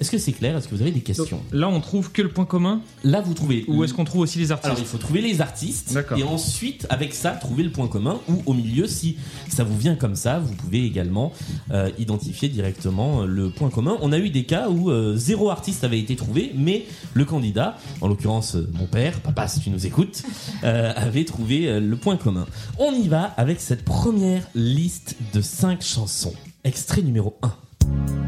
Est-ce 0.03 0.11
que 0.11 0.19
c'est 0.19 0.33
clair? 0.33 0.57
Est-ce 0.57 0.67
que 0.67 0.75
vous 0.75 0.83
avez 0.83 0.91
des 0.91 1.01
questions? 1.01 1.41
Là, 1.53 1.69
on 1.69 1.81
trouve 1.81 2.11
que 2.11 2.23
le 2.23 2.29
point 2.29 2.45
commun 2.45 2.81
Là 3.05 3.21
vous 3.21 3.35
trouvez... 3.35 3.65
Ou 3.69 3.85
est-ce 3.85 3.95
qu'on 3.95 4.03
trouve 4.03 4.23
aussi 4.23 4.37
les 4.41 4.51
artistes? 4.51 4.67
Alors 4.67 4.81
il 4.81 4.85
faut 4.85 4.99
trouver 4.99 5.21
les 5.21 5.41
artistes 5.41 5.97
et 6.17 6.25
ensuite 6.25 6.88
avec 6.91 7.15
ça 7.15 7.31
trouver 7.31 7.62
le 7.62 7.71
point 7.71 7.87
commun 7.87 8.19
ou 8.29 8.43
au 8.47 8.53
milieu 8.53 8.88
si 8.88 9.17
ça 9.49 9.62
vous 9.62 9.79
vient 9.79 9.95
comme 9.95 10.17
ça 10.17 10.41
vous 10.41 10.55
pouvez 10.55 10.85
également 10.85 11.33
euh, 11.71 11.88
identifier 12.01 12.49
directement 12.49 13.23
euh, 13.23 13.27
le 13.27 13.51
point 13.51 13.71
commun. 13.71 13.97
On 14.03 14.11
a 14.11 14.19
eu 14.19 14.31
des 14.31 14.43
cas 14.43 14.69
où 14.71 14.91
euh, 14.91 15.15
zéro 15.15 15.51
artiste 15.51 15.85
avait 15.85 16.01
été 16.01 16.17
trouvé 16.17 16.51
mais 16.57 16.85
le 17.15 17.25
candidat, 17.25 17.79
en 18.01 18.09
l'occurrence 18.09 18.57
mon 18.73 18.87
père, 18.87 19.21
papa 19.21 19.47
si 19.47 19.61
tu 19.61 19.71
nous 19.71 19.87
écoutes, 19.87 20.25
euh, 20.65 20.93
avait 20.97 21.25
trouvé 21.25 21.79
le 21.79 21.97
point 21.97 22.17
commun. 22.17 22.49
On 22.81 22.93
y 22.93 23.07
va 23.07 23.23
avec 23.37 23.61
cette 23.61 23.85
première 23.85 24.49
liste 24.57 25.15
de 25.33 25.41
5 25.41 25.81
chansons. 25.81 26.35
Extrait 26.65 27.03
numéro 27.03 27.38
1. 27.43 28.22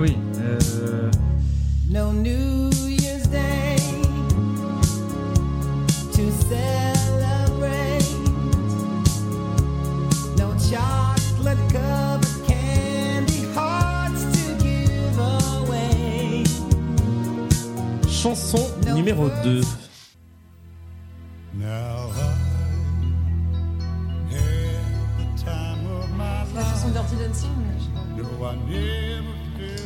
Ah 0.00 0.02
oui. 0.02 0.16
Euh... 0.38 1.10
No 1.90 2.10
New 2.10 2.70
Year's 2.88 3.26
Day 3.28 3.76
to 6.14 6.30
celebrate. 6.48 8.08
No 10.38 10.54
chocolate 10.70 11.58
covered 11.70 12.46
candy 12.46 13.44
hearts 13.54 14.24
to 14.32 14.64
give 14.64 15.18
away. 15.18 16.44
Chanson 18.08 18.70
numéro 18.94 19.28
2. 19.42 19.60
Now 21.52 22.08
I 22.16 22.32
had 24.32 25.18
the 25.18 25.44
time 25.44 25.84
of 25.92 26.08
my 26.16 26.46
La 26.54 26.62
chanson. 26.62 26.88
Dirty 26.88 27.16
Dancing. 27.16 27.50
je 28.16 28.22
sais 28.22 28.30
pas. 28.38 28.54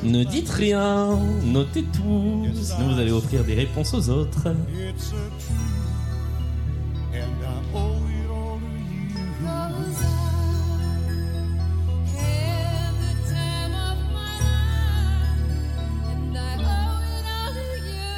Ne 0.05 0.23
dites 0.23 0.51
rien, 0.51 1.19
notez 1.45 1.83
tout, 1.83 2.47
sinon 2.63 2.93
vous 2.93 3.01
allez 3.01 3.11
offrir 3.11 3.43
des 3.43 3.55
réponses 3.55 3.95
aux 3.95 4.11
autres. 4.11 4.55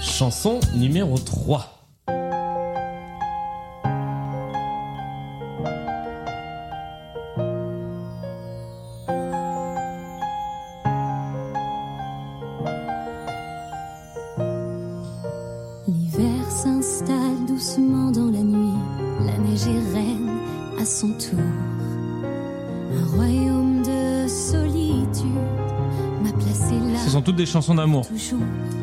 Chanson 0.02 0.58
numéro 0.74 1.16
3. 1.18 1.75
Son 21.00 21.08
tour. 21.08 21.38
Un 22.94 23.16
royaume 23.16 23.82
de 23.82 24.26
solitude 24.28 25.26
m'a 26.22 26.32
placé 26.32 26.74
là. 26.92 26.98
Ce 27.04 27.10
sont 27.10 27.20
toutes 27.22 27.36
des 27.36 27.44
chansons 27.44 27.74
d'amour, 27.74 28.06
Toujours. 28.08 28.38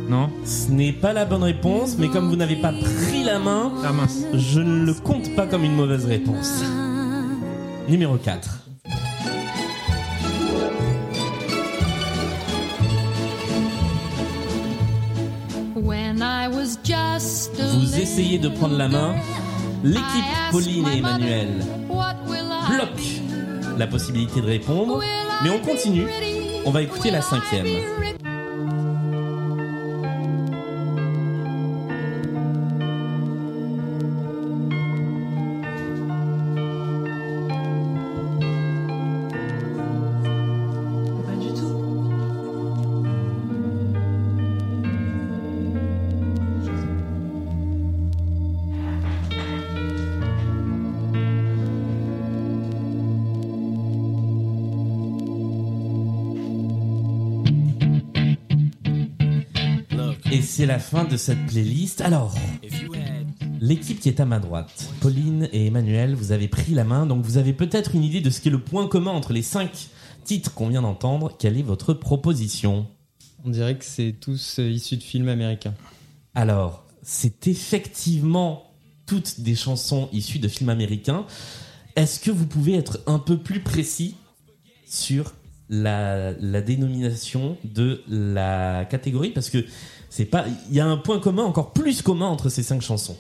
non? 0.10 0.30
Ce 0.46 0.70
n'est 0.72 0.94
pas 0.94 1.14
la 1.14 1.26
bonne 1.26 1.42
réponse, 1.44 1.96
mais 1.98 2.10
comme 2.10 2.30
vous 2.30 2.36
n'avez 2.36 2.58
pas 2.58 2.72
pris 2.72 3.24
la 3.24 3.40
main, 3.40 3.72
Ah 3.84 3.92
mince. 3.94 4.26
je 4.34 4.60
ne 4.60 4.86
le 4.86 4.94
compte 4.94 5.34
pas 5.36 5.48
comme 5.48 5.64
une 5.64 5.76
mauvaise 5.76 6.06
réponse. 6.06 6.62
Numéro 7.90 8.18
4. 8.18 8.60
When 15.76 16.22
I 16.22 16.48
was 16.48 16.78
just 16.84 17.60
a 17.60 17.66
Vous 17.74 18.00
essayez 18.00 18.38
de 18.40 18.48
prendre 18.50 18.78
la 18.78 18.88
main. 18.88 19.16
L'équipe 19.84 20.24
Pauline 20.52 20.88
et 20.88 20.98
Emmanuel 21.00 21.48
bloque 22.70 23.04
la 23.78 23.86
possibilité 23.88 24.40
de 24.40 24.46
répondre, 24.46 25.02
mais 25.44 25.50
on 25.50 25.60
continue. 25.60 26.08
On 26.66 26.72
va 26.72 26.82
écouter 26.82 27.12
la 27.12 27.22
cinquième. 27.22 27.68
C'est 60.44 60.66
la 60.66 60.80
fin 60.80 61.04
de 61.06 61.18
cette 61.18 61.46
playlist. 61.48 62.02
Alors, 62.02 62.36
l'équipe 63.60 64.00
qui 64.00 64.10
est 64.10 64.20
à 64.20 64.26
ma 64.26 64.40
droite, 64.40 64.90
Pauline 65.00 65.50
et 65.52 65.68
Emmanuel, 65.68 66.16
vous 66.16 66.32
avez 66.32 66.48
pris 66.48 66.74
la 66.74 66.84
main, 66.84 67.06
donc 67.06 67.24
vous 67.26 67.38
avez 67.38 67.54
peut-être 67.54 67.96
une 67.96 68.04
idée 68.04 68.22
de 68.22 68.30
ce 68.30 68.42
qu'est 68.42 68.50
le 68.50 68.62
point 68.62 68.88
commun 68.88 69.12
entre 69.12 69.34
les 69.34 69.42
cinq 69.42 69.90
titres 70.24 70.54
qu'on 70.54 70.70
vient 70.70 70.82
d'entendre. 70.82 71.36
Quelle 71.38 71.58
est 71.58 71.64
votre 71.64 71.94
proposition? 71.94 72.88
On 73.46 73.50
dirait 73.50 73.78
que 73.78 73.86
c'est 73.86 74.16
tous 74.20 74.60
euh, 74.60 74.70
issus 74.70 74.98
de 74.98 75.04
films 75.04 75.28
américains. 75.28 75.74
Alors, 76.36 76.86
c'est 77.02 77.48
effectivement 77.48 78.72
toutes 79.06 79.42
des 79.42 79.56
chansons 79.56 80.08
issues 80.14 80.40
de 80.40 80.48
films 80.48 80.70
américains. 80.70 81.26
Est-ce 81.96 82.20
que 82.20 82.32
vous 82.32 82.46
pouvez 82.46 82.76
être 82.76 83.02
un 83.06 83.20
peu 83.20 83.38
plus 83.38 83.60
précis 83.60 84.16
sur 84.88 85.34
la, 85.70 86.32
la 86.32 86.62
dénomination 86.62 87.58
de 87.66 88.02
la 88.08 88.86
catégorie? 88.86 89.32
Parce 89.32 89.50
que 89.50 89.66
c'est 90.16 90.26
pas, 90.26 90.46
il 90.70 90.76
y 90.76 90.80
a 90.80 90.86
un 90.86 90.98
point 90.98 91.20
commun 91.20 91.42
encore 91.42 91.74
plus 91.74 92.04
commun 92.04 92.28
entre 92.28 92.50
ces 92.50 92.62
cinq 92.62 92.84
chansons. 92.84 93.18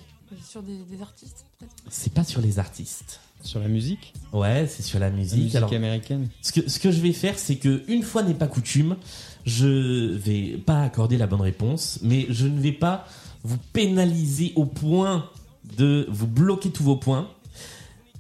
Sur 0.48 0.62
des, 0.62 0.78
des 0.78 1.02
artistes, 1.02 1.48
peut-être? 1.58 1.74
C'est 1.90 2.14
pas 2.14 2.24
sur 2.24 2.40
les 2.40 2.60
artistes. 2.60 3.20
Sur 3.42 3.60
la 3.60 3.68
musique? 3.68 4.14
Ouais, 4.32 4.68
c'est 4.68 4.84
sur 4.84 5.00
la 5.00 5.10
La 5.10 5.16
musique. 5.16 5.40
musique 5.40 5.56
Alors, 5.56 5.74
américaine 5.74 6.30
ce 6.44 6.52
que, 6.52 6.70
ce 6.70 6.78
que 6.78 6.92
je 6.92 7.02
vais 7.02 7.12
faire, 7.12 7.40
c'est 7.40 7.56
que 7.56 7.82
une 7.88 8.04
fois 8.04 8.22
n'est 8.22 8.36
pas 8.36 8.46
coutume, 8.46 8.96
je 9.44 10.14
vais 10.14 10.58
pas 10.64 10.84
accorder 10.84 11.18
la 11.18 11.26
bonne 11.26 11.42
réponse, 11.42 11.98
mais 12.04 12.28
je 12.30 12.46
ne 12.46 12.62
vais 12.62 12.72
pas 12.72 13.08
vous 13.44 13.58
pénaliser 13.74 14.54
au 14.56 14.66
point 14.66 15.28
de 15.76 16.06
vous 16.12 16.28
bloquer 16.28 16.70
tous 16.70 16.84
vos 16.84 16.98
points. 16.98 17.28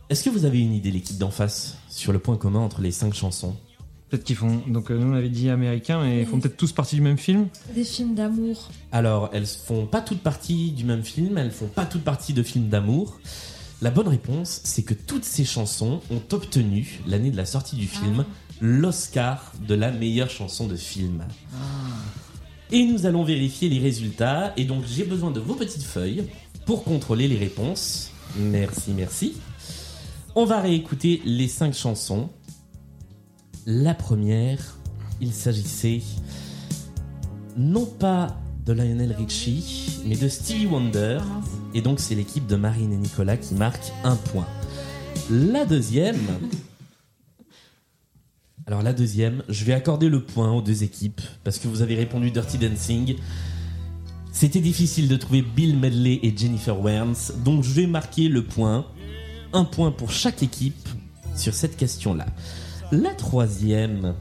Est-ce 0.09 0.23
que 0.23 0.31
vous 0.31 0.45
avez 0.45 0.59
une 0.59 0.73
idée, 0.73 0.89
l'équipe 0.89 1.19
d'en 1.19 1.31
face, 1.31 1.77
sur 1.89 2.11
le 2.11 2.17
point 2.17 2.37
commun 2.37 2.61
entre 2.61 2.81
les 2.81 2.91
cinq 2.91 3.13
chansons? 3.13 3.55
Peut-être 4.13 4.25
qu'ils 4.25 4.35
font. 4.35 4.61
Donc, 4.67 4.91
euh, 4.91 4.97
nous, 4.99 5.11
on 5.11 5.15
avait 5.15 5.27
dit 5.27 5.49
américains, 5.49 6.03
mais 6.03 6.19
ils 6.21 6.27
font 6.27 6.39
peut-être 6.39 6.55
tous 6.55 6.71
partie 6.71 6.97
du 6.97 7.01
même 7.01 7.17
film. 7.17 7.47
Des 7.73 7.83
films 7.83 8.13
d'amour. 8.13 8.69
Alors, 8.91 9.31
elles 9.33 9.47
font 9.47 9.87
pas 9.87 10.01
toutes 10.01 10.19
partie 10.19 10.69
du 10.69 10.83
même 10.83 11.01
film, 11.01 11.39
elles 11.39 11.49
font 11.49 11.65
pas 11.65 11.87
toutes 11.87 12.03
partie 12.03 12.31
de 12.31 12.43
films 12.43 12.69
d'amour. 12.69 13.19
La 13.81 13.89
bonne 13.89 14.07
réponse, 14.07 14.61
c'est 14.65 14.83
que 14.83 14.93
toutes 14.93 15.25
ces 15.25 15.45
chansons 15.45 15.99
ont 16.11 16.21
obtenu, 16.31 16.99
l'année 17.07 17.31
de 17.31 17.37
la 17.37 17.47
sortie 17.47 17.75
du 17.75 17.87
film, 17.87 18.23
l'Oscar 18.61 19.51
de 19.67 19.73
la 19.73 19.89
meilleure 19.89 20.29
chanson 20.29 20.67
de 20.67 20.75
film. 20.75 21.25
Et 22.71 22.85
nous 22.85 23.07
allons 23.07 23.23
vérifier 23.23 23.67
les 23.67 23.79
résultats, 23.79 24.53
et 24.57 24.65
donc 24.65 24.83
j'ai 24.85 25.05
besoin 25.05 25.31
de 25.31 25.39
vos 25.39 25.55
petites 25.55 25.81
feuilles 25.81 26.25
pour 26.67 26.83
contrôler 26.83 27.27
les 27.27 27.37
réponses. 27.37 28.11
Merci, 28.37 28.91
merci. 28.95 29.33
On 30.35 30.45
va 30.45 30.61
réécouter 30.61 31.19
les 31.25 31.47
cinq 31.47 31.73
chansons. 31.73 32.29
La 33.65 33.93
première, 33.93 34.77
il 35.21 35.31
s'agissait 35.31 36.01
non 37.55 37.85
pas 37.85 38.37
de 38.65 38.73
Lionel 38.73 39.13
Richie, 39.13 40.01
mais 40.05 40.17
de 40.17 40.27
Stevie 40.27 40.65
Wonder. 40.65 41.19
Et 41.73 41.81
donc 41.81 42.01
c'est 42.01 42.15
l'équipe 42.15 42.45
de 42.45 42.57
Marine 42.57 42.91
et 42.91 42.97
Nicolas 42.97 43.37
qui 43.37 43.55
marque 43.55 43.93
un 44.03 44.17
point. 44.17 44.47
La 45.29 45.65
deuxième... 45.65 46.19
Alors 48.65 48.81
la 48.81 48.93
deuxième, 48.93 49.43
je 49.49 49.65
vais 49.65 49.73
accorder 49.73 50.07
le 50.07 50.23
point 50.23 50.51
aux 50.51 50.61
deux 50.61 50.83
équipes 50.83 51.21
parce 51.43 51.59
que 51.59 51.67
vous 51.67 51.81
avez 51.81 51.95
répondu 51.95 52.31
Dirty 52.31 52.57
Dancing. 52.57 53.15
C'était 54.31 54.61
difficile 54.61 55.07
de 55.07 55.15
trouver 55.17 55.41
Bill 55.41 55.77
Medley 55.77 56.19
et 56.23 56.35
Jennifer 56.35 56.79
Warnes, 56.79 57.15
donc 57.43 57.63
je 57.63 57.71
vais 57.71 57.87
marquer 57.87 58.29
le 58.29 58.43
point. 58.43 58.85
Un 59.51 59.65
point 59.65 59.91
pour 59.91 60.11
chaque 60.11 60.43
équipe 60.43 60.87
sur 61.35 61.53
cette 61.53 61.75
question-là. 61.75 62.25
La 62.93 63.09
troisième, 63.15 64.13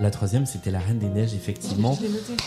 la 0.00 0.10
troisième 0.10 0.46
c'était 0.46 0.70
la 0.70 0.78
Reine 0.78 0.98
des 0.98 1.10
Neiges 1.10 1.34
effectivement. 1.34 1.94
Je 2.00 2.06
noté. 2.06 2.42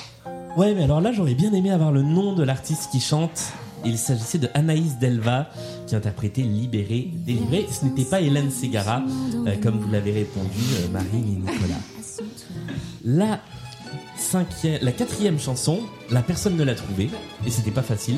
Ouais, 0.58 0.74
mais 0.74 0.86
alors 0.86 1.02
là, 1.02 1.12
j'aurais 1.12 1.36
bien 1.36 1.54
aimé 1.54 1.70
avoir 1.70 1.92
le 1.92 2.02
nom 2.02 2.34
de 2.34 2.42
l'artiste 2.42 2.90
qui 2.90 3.00
chante. 3.00 3.54
Il 3.86 4.00
s'agissait 4.00 4.40
de 4.40 4.50
Anaïs 4.56 4.98
Delva, 4.98 5.52
qui 5.86 5.96
interprétait 5.96 6.42
Libéré, 6.42 7.12
délivré. 7.14 7.68
Ce 7.70 7.86
n'était 7.86 8.06
pas 8.06 8.20
Hélène 8.20 8.50
Ségara, 8.50 9.04
euh, 9.46 9.56
comme 9.62 9.78
vous 9.78 9.92
l'avez 9.92 10.14
répondu, 10.14 10.62
euh, 10.80 10.90
Marine 10.92 11.26
et 11.28 11.52
Nicolas. 11.52 11.82
La, 13.06 13.40
cinquième, 14.18 14.80
la 14.82 14.92
quatrième 14.92 15.40
chanson, 15.40 15.82
la 16.10 16.24
personne 16.24 16.58
ne 16.58 16.64
l'a 16.64 16.74
trouvée, 16.74 17.12
et 17.46 17.52
c'était 17.52 17.70
pas 17.70 17.84
facile. 17.84 18.18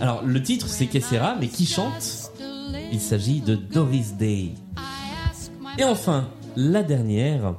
Alors, 0.00 0.24
le 0.24 0.42
titre, 0.42 0.68
c'est 0.68 0.86
Kessera, 0.86 1.36
mais 1.38 1.48
qui 1.48 1.66
chante? 1.66 2.32
Il 2.92 3.00
s'agit 3.00 3.40
de 3.40 3.54
Doris 3.54 4.14
Day. 4.14 4.50
Et 5.78 5.84
enfin, 5.84 6.28
la 6.56 6.82
dernière, 6.82 7.54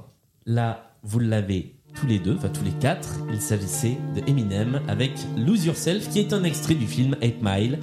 là, 0.45 0.91
vous 1.03 1.19
l'avez 1.19 1.75
tous 1.95 2.07
les 2.07 2.19
deux, 2.19 2.35
enfin 2.35 2.49
tous 2.49 2.63
les 2.63 2.71
quatre, 2.71 3.19
il 3.31 3.41
s'agissait 3.41 3.97
de 4.15 4.29
Eminem 4.29 4.81
avec 4.87 5.13
Lose 5.37 5.65
Yourself, 5.65 6.09
qui 6.09 6.19
est 6.19 6.33
un 6.33 6.43
extrait 6.43 6.75
du 6.75 6.87
film 6.87 7.15
8 7.21 7.35
Mile. 7.41 7.79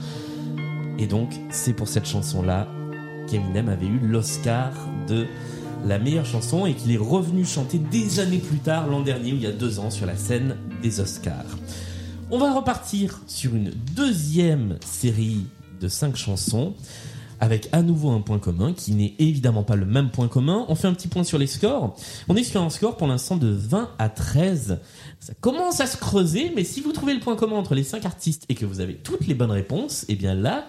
Et 0.99 1.07
donc, 1.07 1.31
c'est 1.51 1.73
pour 1.73 1.89
cette 1.89 2.07
chanson-là 2.07 2.69
qu'Eminem 3.29 3.69
avait 3.69 3.87
eu 3.87 3.99
l'Oscar 3.99 4.73
de 5.09 5.27
la 5.87 5.99
meilleure 5.99 6.27
chanson 6.27 6.67
et 6.67 6.75
qu'il 6.75 6.93
est 6.93 6.99
revenu 6.99 7.45
chanter 7.45 7.79
des 7.79 8.21
années 8.21 8.39
plus 8.39 8.59
tard, 8.59 8.87
l'an 8.87 9.01
dernier, 9.01 9.33
ou 9.33 9.37
il 9.37 9.43
y 9.43 9.47
a 9.47 9.53
deux 9.53 9.79
ans, 9.79 9.91
sur 9.91 10.07
la 10.07 10.17
scène 10.17 10.57
des 10.83 11.01
Oscars. 11.01 11.59
On 12.35 12.39
va 12.39 12.53
repartir 12.55 13.21
sur 13.27 13.55
une 13.55 13.73
deuxième 13.95 14.79
série 14.85 15.45
de 15.81 15.89
cinq 15.89 16.17
chansons 16.17 16.75
avec 17.41 17.69
à 17.73 17.83
nouveau 17.83 18.11
un 18.11 18.21
point 18.21 18.39
commun 18.39 18.73
qui 18.73 18.93
n'est 18.93 19.15
évidemment 19.19 19.65
pas 19.65 19.75
le 19.77 19.85
même 19.85 20.11
point 20.11 20.29
commun. 20.29 20.65
On 20.69 20.75
fait 20.77 20.87
un 20.87 20.95
petit 20.95 21.09
point 21.09 21.25
sur 21.25 21.39
les 21.39 21.47
scores. 21.49 21.95
On 22.29 22.37
est 22.37 22.45
sur 22.45 22.63
un 22.63 22.71
score 22.71 22.97
pour 22.97 23.07
l'instant 23.09 23.37
de 23.37 23.49
20 23.49 23.91
à 23.99 24.09
13. 24.09 24.79
Ça 25.21 25.35
commence 25.41 25.81
à 25.81 25.87
se 25.87 25.97
creuser, 25.97 26.53
mais 26.57 26.65
si 26.65 26.81
vous 26.81 26.93
trouvez 26.93 27.13
le 27.15 27.21
point 27.21 27.37
commun 27.37 27.57
entre 27.57 27.75
les 27.75 27.83
cinq 27.85 28.07
artistes 28.07 28.45
et 28.49 28.55
que 28.55 28.65
vous 28.65 28.81
avez 28.81 28.95
toutes 28.95 29.27
les 29.27 29.35
bonnes 29.35 29.51
réponses, 29.51 30.05
et 30.09 30.15
bien 30.15 30.35
là, 30.35 30.69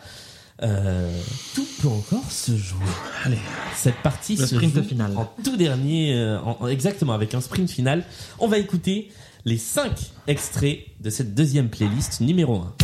euh, 0.64 1.16
tout 1.54 1.66
peut 1.82 1.88
encore 1.88 2.30
se 2.32 2.58
jouer. 2.58 2.80
Allez, 3.24 3.38
cette 3.76 3.98
partie 4.04 4.36
Le 4.36 4.46
se 4.48 4.56
sprint 4.56 4.74
joue 4.76 4.84
final. 4.84 5.16
en 5.16 5.30
tout 5.44 5.56
dernier, 5.56 6.16
euh, 6.16 6.40
en- 6.42 6.58
en- 6.62 6.68
exactement 6.68 7.14
avec 7.14 7.36
un 7.36 7.42
sprint 7.42 7.70
final. 7.70 8.04
On 8.40 8.48
va 8.48 8.58
écouter 8.58 9.10
les 9.46 9.58
cinq 9.58 10.12
extraits 10.28 10.80
de 11.02 11.10
cette 11.10 11.36
deuxième 11.36 11.70
playlist 11.70 12.22
numéro 12.22 12.56
1. 12.56 12.76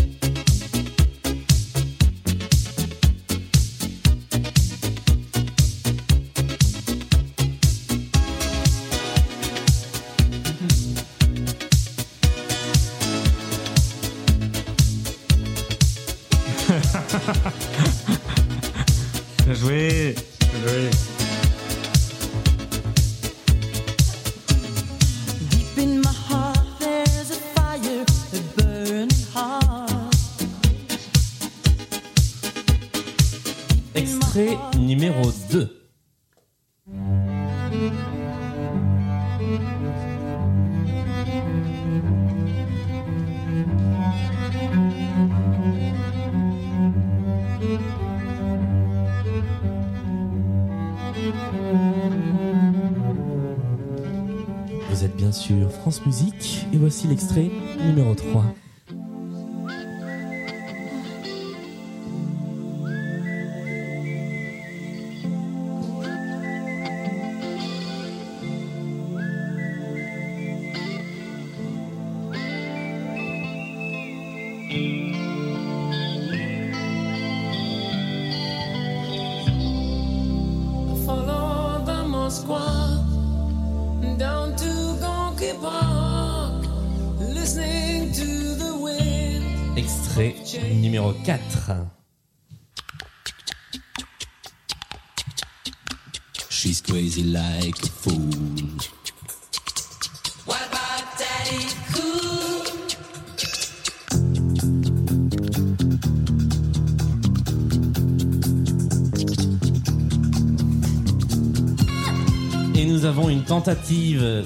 Vous 54.90 55.06
êtes 55.06 55.16
bien 55.16 55.32
sûr 55.32 55.72
France 55.72 56.06
Musique 56.06 56.66
et 56.74 56.78
voici 56.78 57.08
l'extrait 57.08 57.50
numéro 57.86 58.14
3. 58.16 58.44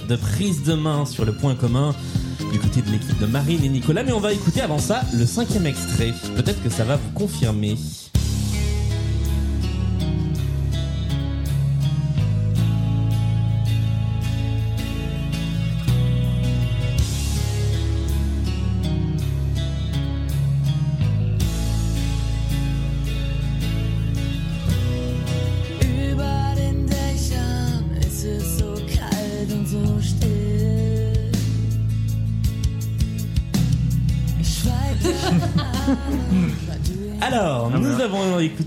De 0.07 0.15
prise 0.15 0.63
de 0.63 0.73
main 0.73 1.05
sur 1.05 1.25
le 1.25 1.33
point 1.33 1.55
commun 1.55 1.95
du 2.51 2.59
côté 2.59 2.81
de 2.81 2.91
l'équipe 2.91 3.19
de 3.19 3.25
Marine 3.25 3.63
et 3.63 3.69
Nicolas. 3.69 4.03
Mais 4.03 4.13
on 4.13 4.19
va 4.19 4.33
écouter 4.33 4.61
avant 4.61 4.79
ça 4.79 5.01
le 5.13 5.25
cinquième 5.25 5.65
extrait. 5.65 6.13
Peut-être 6.35 6.61
que 6.63 6.69
ça 6.69 6.83
va 6.83 6.97
vous 6.97 7.11
confirmer. 7.13 7.77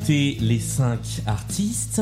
Écouté 0.07 0.37
les 0.41 0.59
cinq 0.61 1.01
artistes. 1.27 2.01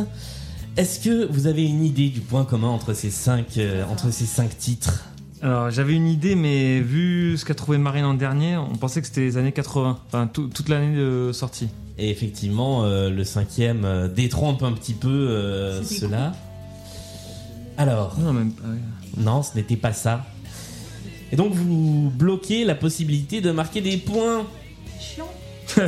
Est-ce 0.77 1.01
que 1.01 1.27
vous 1.33 1.47
avez 1.47 1.65
une 1.65 1.85
idée 1.85 2.09
du 2.09 2.21
point 2.21 2.45
commun 2.45 2.69
entre 2.69 2.93
ces 2.93 3.11
cinq, 3.11 3.57
euh, 3.59 3.85
entre 3.91 4.11
ces 4.13 4.27
cinq 4.27 4.59
titres? 4.59 5.05
Alors 5.41 5.71
j'avais 5.71 5.95
une 5.95 6.09
idée, 6.09 6.35
mais 6.35 6.81
vu 6.81 7.37
ce 7.39 7.45
qu'a 7.45 7.55
trouvé 7.55 7.79
Marine 7.79 8.05
en 8.05 8.15
dernier, 8.15 8.57
on 8.57 8.75
pensait 8.77 9.01
que 9.01 9.07
c'était 9.07 9.21
les 9.23 9.37
années 9.37 9.53
80, 9.53 9.99
enfin 10.09 10.27
tout- 10.27 10.49
toute 10.49 10.69
l'année 10.69 10.95
de 10.97 11.31
sortie. 11.33 11.69
Et 11.97 12.11
effectivement, 12.11 12.85
euh, 12.85 13.09
le 13.09 13.25
cinquième 13.25 13.85
euh, 13.85 14.09
détrompe 14.09 14.63
un 14.65 14.73
petit 14.73 14.95
peu 14.95 15.09
euh, 15.09 15.83
cela. 15.83 16.33
Alors, 17.79 18.19
Non, 18.19 18.33
même 18.33 18.53
pas. 18.53 18.69
ouais. 18.69 18.79
non, 19.23 19.43
ce 19.43 19.55
n'était 19.55 19.77
pas 19.77 19.93
ça. 19.93 20.25
Et 21.33 21.37
donc 21.37 21.53
vous 21.55 22.11
bloquez 22.15 22.65
la 22.65 22.75
possibilité 22.75 23.41
de 23.41 23.51
marquer 23.51 23.81
des 23.81 23.97
points. 23.97 24.45
Chiant. 25.01 25.29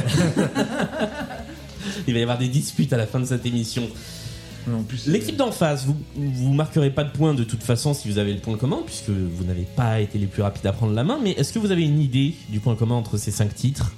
Il 2.06 2.14
va 2.14 2.20
y 2.20 2.22
avoir 2.22 2.38
des 2.38 2.48
disputes 2.48 2.92
à 2.92 2.96
la 2.96 3.06
fin 3.06 3.20
de 3.20 3.24
cette 3.24 3.46
émission. 3.46 3.82
L'équipe 5.06 5.36
d'en 5.36 5.52
face, 5.52 5.84
vous 5.86 5.96
vous 6.16 6.52
marquerez 6.52 6.90
pas 6.90 7.04
de 7.04 7.10
points 7.10 7.34
de 7.34 7.44
toute 7.44 7.62
façon 7.62 7.94
si 7.94 8.08
vous 8.10 8.18
avez 8.18 8.34
le 8.34 8.40
point 8.40 8.56
commun, 8.56 8.80
puisque 8.84 9.10
vous 9.10 9.44
n'avez 9.44 9.62
pas 9.62 10.00
été 10.00 10.18
les 10.18 10.26
plus 10.26 10.42
rapides 10.42 10.66
à 10.66 10.72
prendre 10.72 10.92
la 10.92 11.04
main. 11.04 11.20
Mais 11.22 11.30
est-ce 11.32 11.52
que 11.52 11.60
vous 11.60 11.70
avez 11.70 11.84
une 11.84 12.00
idée 12.00 12.34
du 12.48 12.58
point 12.58 12.74
commun 12.74 12.96
entre 12.96 13.16
ces 13.16 13.30
cinq 13.30 13.54
titres? 13.54 13.92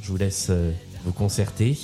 Je 0.00 0.08
vous 0.08 0.16
laisse 0.16 0.48
euh, 0.50 0.70
vous 1.04 1.12
concerter. 1.12 1.76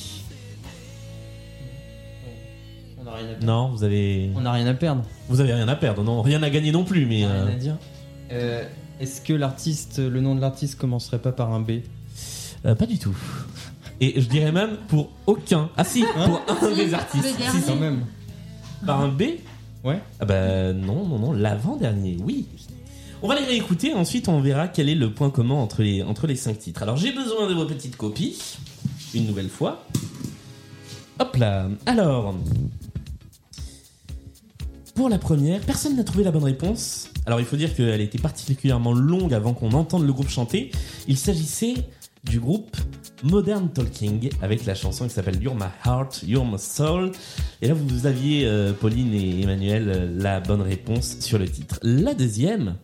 On 2.98 3.04
n'a 3.04 3.12
rien 3.12 3.24
à 3.24 3.28
perdre. 3.32 3.46
Non, 3.46 3.68
vous 3.70 3.84
avez. 3.84 4.30
On 4.34 4.40
n'a 4.40 4.52
rien 4.52 4.66
à 4.66 4.74
perdre. 4.74 5.02
Vous 5.28 5.40
avez 5.40 5.52
rien 5.52 5.68
à 5.68 5.76
perdre, 5.76 6.02
non, 6.02 6.22
rien 6.22 6.42
à 6.42 6.48
gagner 6.50 6.72
non 6.72 6.84
plus, 6.84 7.04
mais. 7.04 7.24
On 7.24 7.28
a 7.28 7.32
rien 7.32 7.42
euh, 7.42 7.52
à 7.52 7.58
dire. 7.58 7.78
Euh, 8.32 8.64
Est-ce 8.98 9.20
que 9.20 9.32
l'artiste, 9.34 9.98
le 9.98 10.20
nom 10.20 10.34
de 10.34 10.40
l'artiste 10.40 10.78
commencerait 10.78 11.18
pas 11.18 11.32
par 11.32 11.52
un 11.52 11.60
B? 11.60 11.80
Euh, 12.66 12.74
pas 12.74 12.86
du 12.86 12.98
tout. 12.98 13.16
Et 14.00 14.20
je 14.20 14.26
dirais 14.28 14.52
même 14.52 14.76
pour 14.88 15.10
aucun. 15.26 15.68
Ah 15.76 15.84
si, 15.84 16.02
pour 16.02 16.42
un 16.48 16.74
des 16.74 16.94
artistes. 16.94 17.24
le 17.24 17.30
Si, 17.30 17.36
dernier. 17.36 17.60
si. 17.60 17.66
Quand 17.66 17.76
même. 17.76 18.04
Par 18.86 19.00
un 19.00 19.08
B 19.08 19.22
Ouais. 19.84 20.00
Ah 20.20 20.24
bah 20.26 20.72
non, 20.74 21.06
non, 21.06 21.18
non, 21.18 21.32
l'avant-dernier, 21.32 22.16
oui. 22.22 22.46
On 23.22 23.28
va 23.28 23.38
les 23.38 23.44
réécouter, 23.46 23.92
ensuite 23.94 24.28
on 24.28 24.40
verra 24.40 24.68
quel 24.68 24.88
est 24.88 24.94
le 24.94 25.12
point 25.12 25.28
commun 25.30 25.54
entre 25.56 25.82
les, 25.82 26.02
entre 26.02 26.26
les 26.26 26.36
cinq 26.36 26.58
titres. 26.58 26.82
Alors 26.82 26.96
j'ai 26.96 27.12
besoin 27.12 27.46
de 27.48 27.54
vos 27.54 27.66
petites 27.66 27.96
copies, 27.96 28.38
une 29.14 29.26
nouvelle 29.26 29.48
fois. 29.50 29.84
Hop 31.18 31.36
là. 31.36 31.68
Alors, 31.86 32.34
pour 34.94 35.08
la 35.08 35.18
première, 35.18 35.60
personne 35.60 35.96
n'a 35.96 36.04
trouvé 36.04 36.24
la 36.24 36.30
bonne 36.30 36.44
réponse. 36.44 37.08
Alors 37.26 37.40
il 37.40 37.46
faut 37.46 37.56
dire 37.56 37.74
qu'elle 37.74 38.00
était 38.00 38.18
particulièrement 38.18 38.92
longue 38.92 39.32
avant 39.34 39.52
qu'on 39.54 39.72
entende 39.72 40.06
le 40.06 40.12
groupe 40.12 40.28
chanter. 40.30 40.70
Il 41.08 41.16
s'agissait 41.16 41.74
du 42.24 42.40
groupe 42.40 42.76
Modern 43.22 43.70
Talking 43.70 44.30
avec 44.40 44.64
la 44.64 44.74
chanson 44.74 45.06
qui 45.06 45.14
s'appelle 45.14 45.42
You're 45.42 45.54
My 45.54 45.66
Heart, 45.84 46.22
You're 46.26 46.44
My 46.44 46.58
Soul. 46.58 47.12
Et 47.62 47.68
là 47.68 47.74
vous 47.74 48.06
aviez, 48.06 48.46
euh, 48.46 48.72
Pauline 48.72 49.12
et 49.14 49.42
Emmanuel, 49.42 49.88
euh, 49.88 50.08
la 50.18 50.40
bonne 50.40 50.62
réponse 50.62 51.18
sur 51.20 51.38
le 51.38 51.48
titre. 51.48 51.78
La 51.82 52.14
deuxième, 52.14 52.76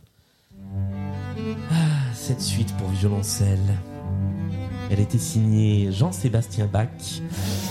ah, 1.70 1.74
cette 2.14 2.40
suite 2.40 2.74
pour 2.76 2.88
violoncelle. 2.88 3.58
Elle 4.90 5.00
était 5.00 5.18
signée 5.18 5.90
Jean-Sébastien 5.90 6.66
Bach. 6.66 6.88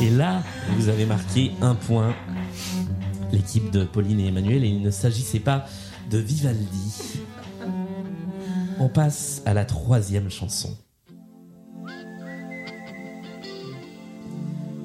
Et 0.01 0.09
là, 0.09 0.43
vous 0.77 0.89
avez 0.89 1.05
marqué 1.05 1.51
un 1.61 1.75
point. 1.75 2.13
L'équipe 3.31 3.71
de 3.71 3.83
Pauline 3.83 4.19
et 4.19 4.27
Emmanuel, 4.27 4.63
et 4.63 4.67
il 4.67 4.81
ne 4.81 4.91
s'agissait 4.91 5.39
pas 5.39 5.65
de 6.09 6.17
Vivaldi. 6.17 7.19
On 8.79 8.87
passe 8.89 9.41
à 9.45 9.53
la 9.53 9.65
troisième 9.65 10.29
chanson. 10.29 10.75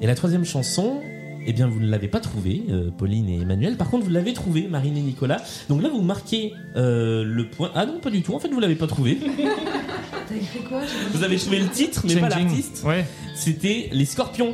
Et 0.01 0.07
la 0.07 0.15
troisième 0.15 0.45
chanson, 0.45 1.01
eh 1.45 1.53
bien, 1.53 1.67
vous 1.67 1.79
ne 1.79 1.87
l'avez 1.87 2.07
pas 2.07 2.19
trouvée, 2.19 2.63
euh, 2.69 2.89
Pauline 2.91 3.29
et 3.29 3.39
Emmanuel. 3.41 3.77
Par 3.77 3.89
contre, 3.89 4.05
vous 4.05 4.09
l'avez 4.11 4.33
trouvée, 4.33 4.67
Marine 4.67 4.97
et 4.97 5.01
Nicolas. 5.01 5.41
Donc 5.69 5.81
là, 5.81 5.89
vous 5.89 6.01
marquez 6.01 6.53
euh, 6.75 7.23
le 7.23 7.49
point. 7.49 7.71
Ah 7.75 7.85
non, 7.85 7.99
pas 7.99 8.09
du 8.09 8.21
tout. 8.23 8.33
En 8.33 8.39
fait, 8.39 8.49
vous 8.49 8.59
l'avez 8.59 8.75
pas 8.75 8.87
trouvé. 8.87 9.17
Quoi? 10.69 10.79
Vous 11.13 11.23
avez 11.25 11.35
trouvé 11.37 11.59
le 11.59 11.67
titre, 11.67 12.03
mais 12.07 12.15
pas 12.15 12.29
l'artiste. 12.29 12.83
Ouais. 12.85 13.05
C'était 13.35 13.89
les 13.91 14.05
Scorpions. 14.05 14.53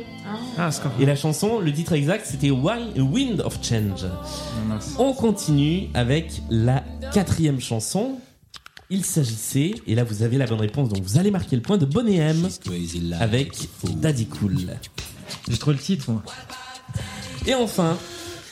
Ah, 0.56 0.72
Scorpion. 0.72 1.00
Et 1.00 1.06
la 1.06 1.14
chanson, 1.14 1.60
le 1.60 1.72
titre 1.72 1.92
exact, 1.92 2.26
c'était 2.26 2.50
Why- 2.50 2.98
Wind 3.00 3.40
of 3.42 3.58
Change. 3.62 4.04
On 4.98 5.12
continue 5.12 5.88
avec 5.94 6.42
la 6.50 6.82
quatrième 7.12 7.60
chanson. 7.60 8.16
Il 8.90 9.04
s'agissait, 9.04 9.72
et 9.86 9.94
là 9.94 10.02
vous 10.02 10.22
avez 10.22 10.38
la 10.38 10.46
bonne 10.46 10.60
réponse, 10.60 10.88
donc 10.88 11.02
vous 11.02 11.18
allez 11.18 11.30
marquer 11.30 11.54
le 11.56 11.62
point 11.62 11.76
de 11.76 11.84
Bonnet 11.84 12.16
M 12.16 12.48
avec 13.20 13.52
Daddy 14.00 14.26
Cool. 14.26 14.56
J'ai 15.48 15.58
trouvé 15.58 15.76
le 15.76 15.82
titre. 15.82 16.10
Et 17.46 17.54
enfin, 17.54 17.96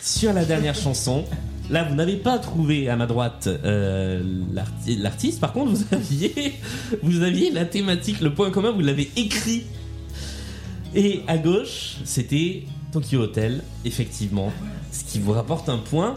sur 0.02 0.32
la 0.32 0.44
dernière 0.44 0.74
chanson, 0.74 1.24
là 1.70 1.84
vous 1.84 1.94
n'avez 1.94 2.16
pas 2.16 2.38
trouvé 2.38 2.88
à 2.88 2.96
ma 2.96 3.06
droite 3.06 3.46
euh, 3.48 4.22
l'arti- 4.52 4.96
l'artiste, 4.96 5.40
par 5.40 5.52
contre 5.52 5.72
vous 5.72 5.84
aviez, 5.92 6.54
vous 7.02 7.22
aviez 7.22 7.50
la 7.50 7.64
thématique, 7.64 8.20
le 8.20 8.32
point 8.32 8.50
commun, 8.50 8.70
vous 8.72 8.80
l'avez 8.80 9.10
écrit. 9.16 9.64
Et 10.94 11.22
à 11.26 11.36
gauche, 11.36 11.96
c'était 12.04 12.64
Tokyo 12.92 13.20
Hotel, 13.20 13.62
effectivement, 13.84 14.52
ce 14.92 15.04
qui 15.04 15.18
vous 15.18 15.32
rapporte 15.32 15.68
un 15.68 15.78
point. 15.78 16.16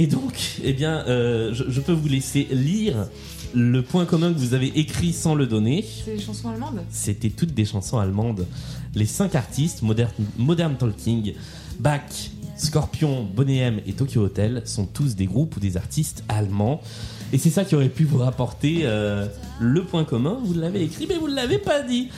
Et 0.00 0.06
donc, 0.06 0.32
eh 0.64 0.72
bien, 0.72 1.04
euh, 1.08 1.52
je, 1.52 1.64
je 1.68 1.78
peux 1.82 1.92
vous 1.92 2.08
laisser 2.08 2.48
lire 2.50 3.06
le 3.52 3.82
point 3.82 4.06
commun 4.06 4.32
que 4.32 4.38
vous 4.38 4.54
avez 4.54 4.68
écrit 4.78 5.12
sans 5.12 5.34
le 5.34 5.46
donner. 5.46 5.84
C'est 6.06 6.16
des 6.16 6.22
chansons 6.22 6.48
allemandes? 6.48 6.80
C'était 6.88 7.28
toutes 7.28 7.52
des 7.52 7.66
chansons 7.66 7.98
allemandes. 7.98 8.46
Les 8.94 9.04
cinq 9.04 9.34
artistes, 9.34 9.82
Modern, 9.82 10.10
Modern 10.38 10.74
Talking, 10.74 11.34
Bach, 11.78 12.30
Scorpion, 12.56 13.24
Bonnet 13.24 13.58
M 13.58 13.80
et 13.86 13.92
Tokyo 13.92 14.22
Hotel, 14.22 14.62
sont 14.64 14.86
tous 14.86 15.16
des 15.16 15.26
groupes 15.26 15.58
ou 15.58 15.60
des 15.60 15.76
artistes 15.76 16.24
allemands. 16.30 16.80
Et 17.34 17.36
c'est 17.36 17.50
ça 17.50 17.66
qui 17.66 17.74
aurait 17.74 17.90
pu 17.90 18.04
vous 18.04 18.20
rapporter 18.20 18.84
euh, 18.84 19.26
le 19.60 19.84
point 19.84 20.04
commun. 20.04 20.38
Vous 20.42 20.54
l'avez 20.54 20.82
écrit, 20.82 21.06
mais 21.06 21.16
vous 21.16 21.28
ne 21.28 21.34
l'avez 21.34 21.58
pas 21.58 21.82
dit. 21.82 22.08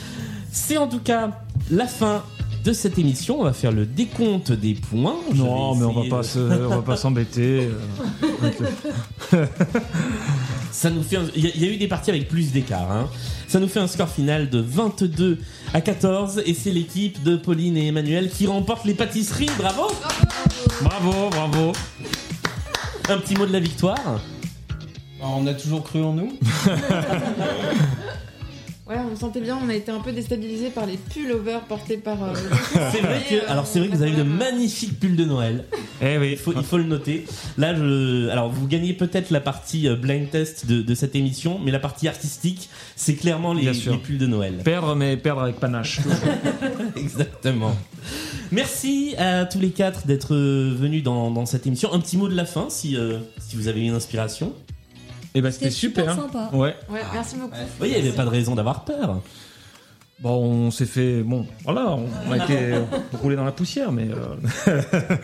C'est 0.52 0.76
en 0.76 0.86
tout 0.86 1.00
cas 1.00 1.42
la 1.68 1.88
fin 1.88 2.22
de 2.64 2.72
cette 2.72 2.98
émission. 2.98 3.40
On 3.40 3.44
va 3.44 3.52
faire 3.52 3.72
le 3.72 3.86
décompte 3.86 4.52
des 4.52 4.74
points. 4.74 5.16
Je 5.32 5.36
Non, 5.42 5.74
mais 5.74 5.84
on 5.84 5.92
va 6.02 6.08
pas 6.08 6.18
de- 6.22 6.26
se- 6.26 6.38
on 6.38 6.68
va 6.76 6.82
pas 6.82 6.96
s'embêter. 6.96 7.68
euh, 9.32 9.46
Ça 10.70 10.90
nous 10.90 11.02
fait. 11.02 11.18
Il 11.36 11.44
y, 11.44 11.48
a- 11.48 11.50
il 11.54 11.62
y 11.62 11.68
a 11.68 11.72
eu 11.72 11.76
des 11.76 11.88
parties 11.88 12.10
avec 12.10 12.28
plus 12.28 12.52
d'écart. 12.52 12.90
hein. 12.90 13.08
Ça 13.48 13.60
nous 13.60 13.68
fait 13.68 13.80
un 13.80 13.86
score 13.86 14.08
final 14.08 14.48
de 14.48 14.58
22 14.60 15.38
à 15.74 15.80
14 15.82 16.42
et 16.46 16.54
c'est 16.54 16.70
l'équipe 16.70 17.22
de 17.22 17.36
Pauline 17.36 17.76
et 17.76 17.88
Emmanuel 17.88 18.30
qui 18.30 18.46
remporte 18.46 18.84
les 18.86 18.94
pâtisseries. 18.94 19.50
Bravo 19.58 19.88
Bravo, 20.82 21.28
bravo. 21.30 21.72
Un 23.08 23.18
petit 23.18 23.34
mot 23.34 23.44
de 23.46 23.52
la 23.52 23.60
victoire. 23.60 24.20
On 25.20 25.46
a 25.46 25.54
toujours 25.54 25.82
cru 25.84 26.02
en 26.02 26.14
nous. 26.14 26.32
Ouais, 28.92 28.98
on 29.10 29.16
sentez 29.16 29.40
bien, 29.40 29.58
on 29.64 29.70
a 29.70 29.74
été 29.74 29.90
un 29.90 30.00
peu 30.00 30.12
déstabilisé 30.12 30.68
par 30.68 30.84
les 30.84 30.98
pullovers 30.98 31.62
portés 31.62 31.96
par. 31.96 32.22
euh, 32.22 32.34
C'est 32.92 33.00
vrai 33.00 33.22
que, 33.26 33.34
euh, 33.36 33.48
alors 33.50 33.66
c'est 33.66 33.78
vrai 33.78 33.88
que 33.88 33.96
vous 33.96 34.02
avez 34.02 34.12
de 34.14 34.22
magnifiques 34.22 35.00
pulls 35.00 35.16
de 35.16 35.24
Noël. 35.24 35.64
Eh 36.02 36.18
oui. 36.18 36.32
Il 36.32 36.36
faut, 36.36 36.52
il 36.54 36.62
faut 36.62 36.76
le 36.76 36.84
noter. 36.84 37.24
Là, 37.56 37.74
je, 37.74 38.28
alors 38.28 38.50
vous 38.50 38.66
gagnez 38.66 38.92
peut-être 38.92 39.30
la 39.30 39.40
partie 39.40 39.88
euh, 39.88 39.96
blind 39.96 40.28
test 40.28 40.66
de, 40.66 40.82
de 40.82 40.94
cette 40.94 41.16
émission, 41.16 41.58
mais 41.64 41.70
la 41.70 41.78
partie 41.78 42.06
artistique, 42.06 42.68
c'est 42.94 43.14
clairement 43.14 43.54
les, 43.54 43.62
les 43.72 43.96
pulls 43.96 44.18
de 44.18 44.26
Noël. 44.26 44.56
Perdre, 44.62 44.94
mais 44.94 45.16
perdre 45.16 45.40
avec 45.42 45.56
panache. 45.56 46.00
Exactement. 46.96 47.74
Merci 48.50 49.14
à 49.16 49.46
tous 49.46 49.58
les 49.58 49.70
quatre 49.70 50.06
d'être 50.06 50.34
euh, 50.34 50.74
venus 50.78 51.02
dans, 51.02 51.30
dans 51.30 51.46
cette 51.46 51.66
émission. 51.66 51.94
Un 51.94 52.00
petit 52.00 52.18
mot 52.18 52.28
de 52.28 52.36
la 52.36 52.44
fin, 52.44 52.66
si, 52.68 52.96
euh, 52.98 53.18
si 53.38 53.56
vous 53.56 53.68
avez 53.68 53.80
une 53.80 53.94
inspiration. 53.94 54.52
Et 55.34 55.40
bah 55.40 55.50
C'était 55.50 55.70
super 55.70 56.14
sympa. 56.14 56.50
Ouais. 56.52 56.76
Ouais, 56.90 57.00
merci 57.12 57.36
beaucoup. 57.36 57.54
Oui, 57.80 57.88
il 57.88 58.02
n'y 58.02 58.08
avait 58.08 58.16
pas 58.16 58.24
de 58.24 58.30
raison 58.30 58.54
d'avoir 58.54 58.84
peur. 58.84 59.20
Bon, 60.20 60.36
on 60.44 60.70
s'est 60.70 60.86
fait. 60.86 61.22
Bon, 61.22 61.46
voilà, 61.64 61.90
on 61.90 62.06
on 62.28 62.32
a 62.32 62.36
été 62.44 62.74
roulé 63.14 63.34
dans 63.36 63.44
la 63.44 63.52
poussière, 63.52 63.90
mais. 63.92 64.08
euh, 64.10 64.82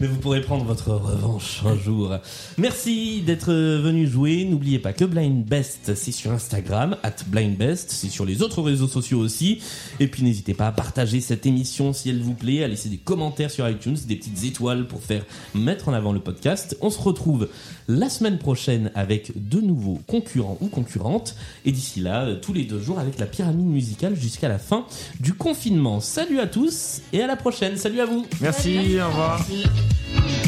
Mais 0.00 0.06
vous 0.06 0.16
pourrez 0.16 0.40
prendre 0.40 0.64
votre 0.64 0.90
revanche 0.90 1.62
un 1.64 1.76
jour. 1.76 2.16
Merci 2.58 3.22
d'être 3.22 3.52
venu 3.52 4.06
jouer. 4.06 4.44
N'oubliez 4.44 4.78
pas 4.78 4.92
que 4.92 5.04
Blind 5.04 5.44
Best, 5.44 5.94
c'est 5.94 6.12
sur 6.12 6.32
Instagram, 6.32 6.96
at 7.02 7.16
Blind 7.28 7.56
Best, 7.56 7.90
c'est 7.90 8.08
sur 8.08 8.24
les 8.24 8.42
autres 8.42 8.62
réseaux 8.62 8.88
sociaux 8.88 9.18
aussi. 9.18 9.60
Et 10.00 10.08
puis 10.08 10.22
n'hésitez 10.22 10.54
pas 10.54 10.68
à 10.68 10.72
partager 10.72 11.20
cette 11.20 11.46
émission 11.46 11.92
si 11.92 12.10
elle 12.10 12.20
vous 12.20 12.34
plaît, 12.34 12.64
à 12.64 12.68
laisser 12.68 12.88
des 12.88 12.96
commentaires 12.96 13.50
sur 13.50 13.68
iTunes, 13.68 13.96
des 14.06 14.16
petites 14.16 14.44
étoiles 14.44 14.86
pour 14.86 15.02
faire 15.02 15.24
mettre 15.54 15.88
en 15.88 15.92
avant 15.92 16.12
le 16.12 16.20
podcast. 16.20 16.76
On 16.80 16.90
se 16.90 17.00
retrouve 17.00 17.48
la 17.88 18.08
semaine 18.08 18.38
prochaine 18.38 18.90
avec 18.94 19.32
de 19.36 19.60
nouveaux 19.60 20.00
concurrents 20.06 20.58
ou 20.60 20.68
concurrentes. 20.68 21.36
Et 21.64 21.72
d'ici 21.72 22.00
là, 22.00 22.24
euh, 22.24 22.36
tous 22.40 22.52
les 22.52 22.64
deux 22.64 22.80
jours 22.80 22.98
avec 22.98 23.18
la 23.18 23.26
pyramide 23.26 23.66
musicale 23.66 24.16
jusqu'à 24.16 24.48
la 24.48 24.58
fin 24.58 24.86
du 25.20 25.34
confinement. 25.34 26.00
Salut 26.00 26.40
à 26.40 26.46
tous 26.46 27.00
et 27.12 27.22
à 27.22 27.26
la 27.26 27.36
prochaine. 27.36 27.76
Salut 27.76 28.00
à 28.00 28.06
vous. 28.06 28.26
Merci, 28.40 28.78
au 29.00 29.08
revoir. 29.08 29.40
Yeah. 29.82 30.41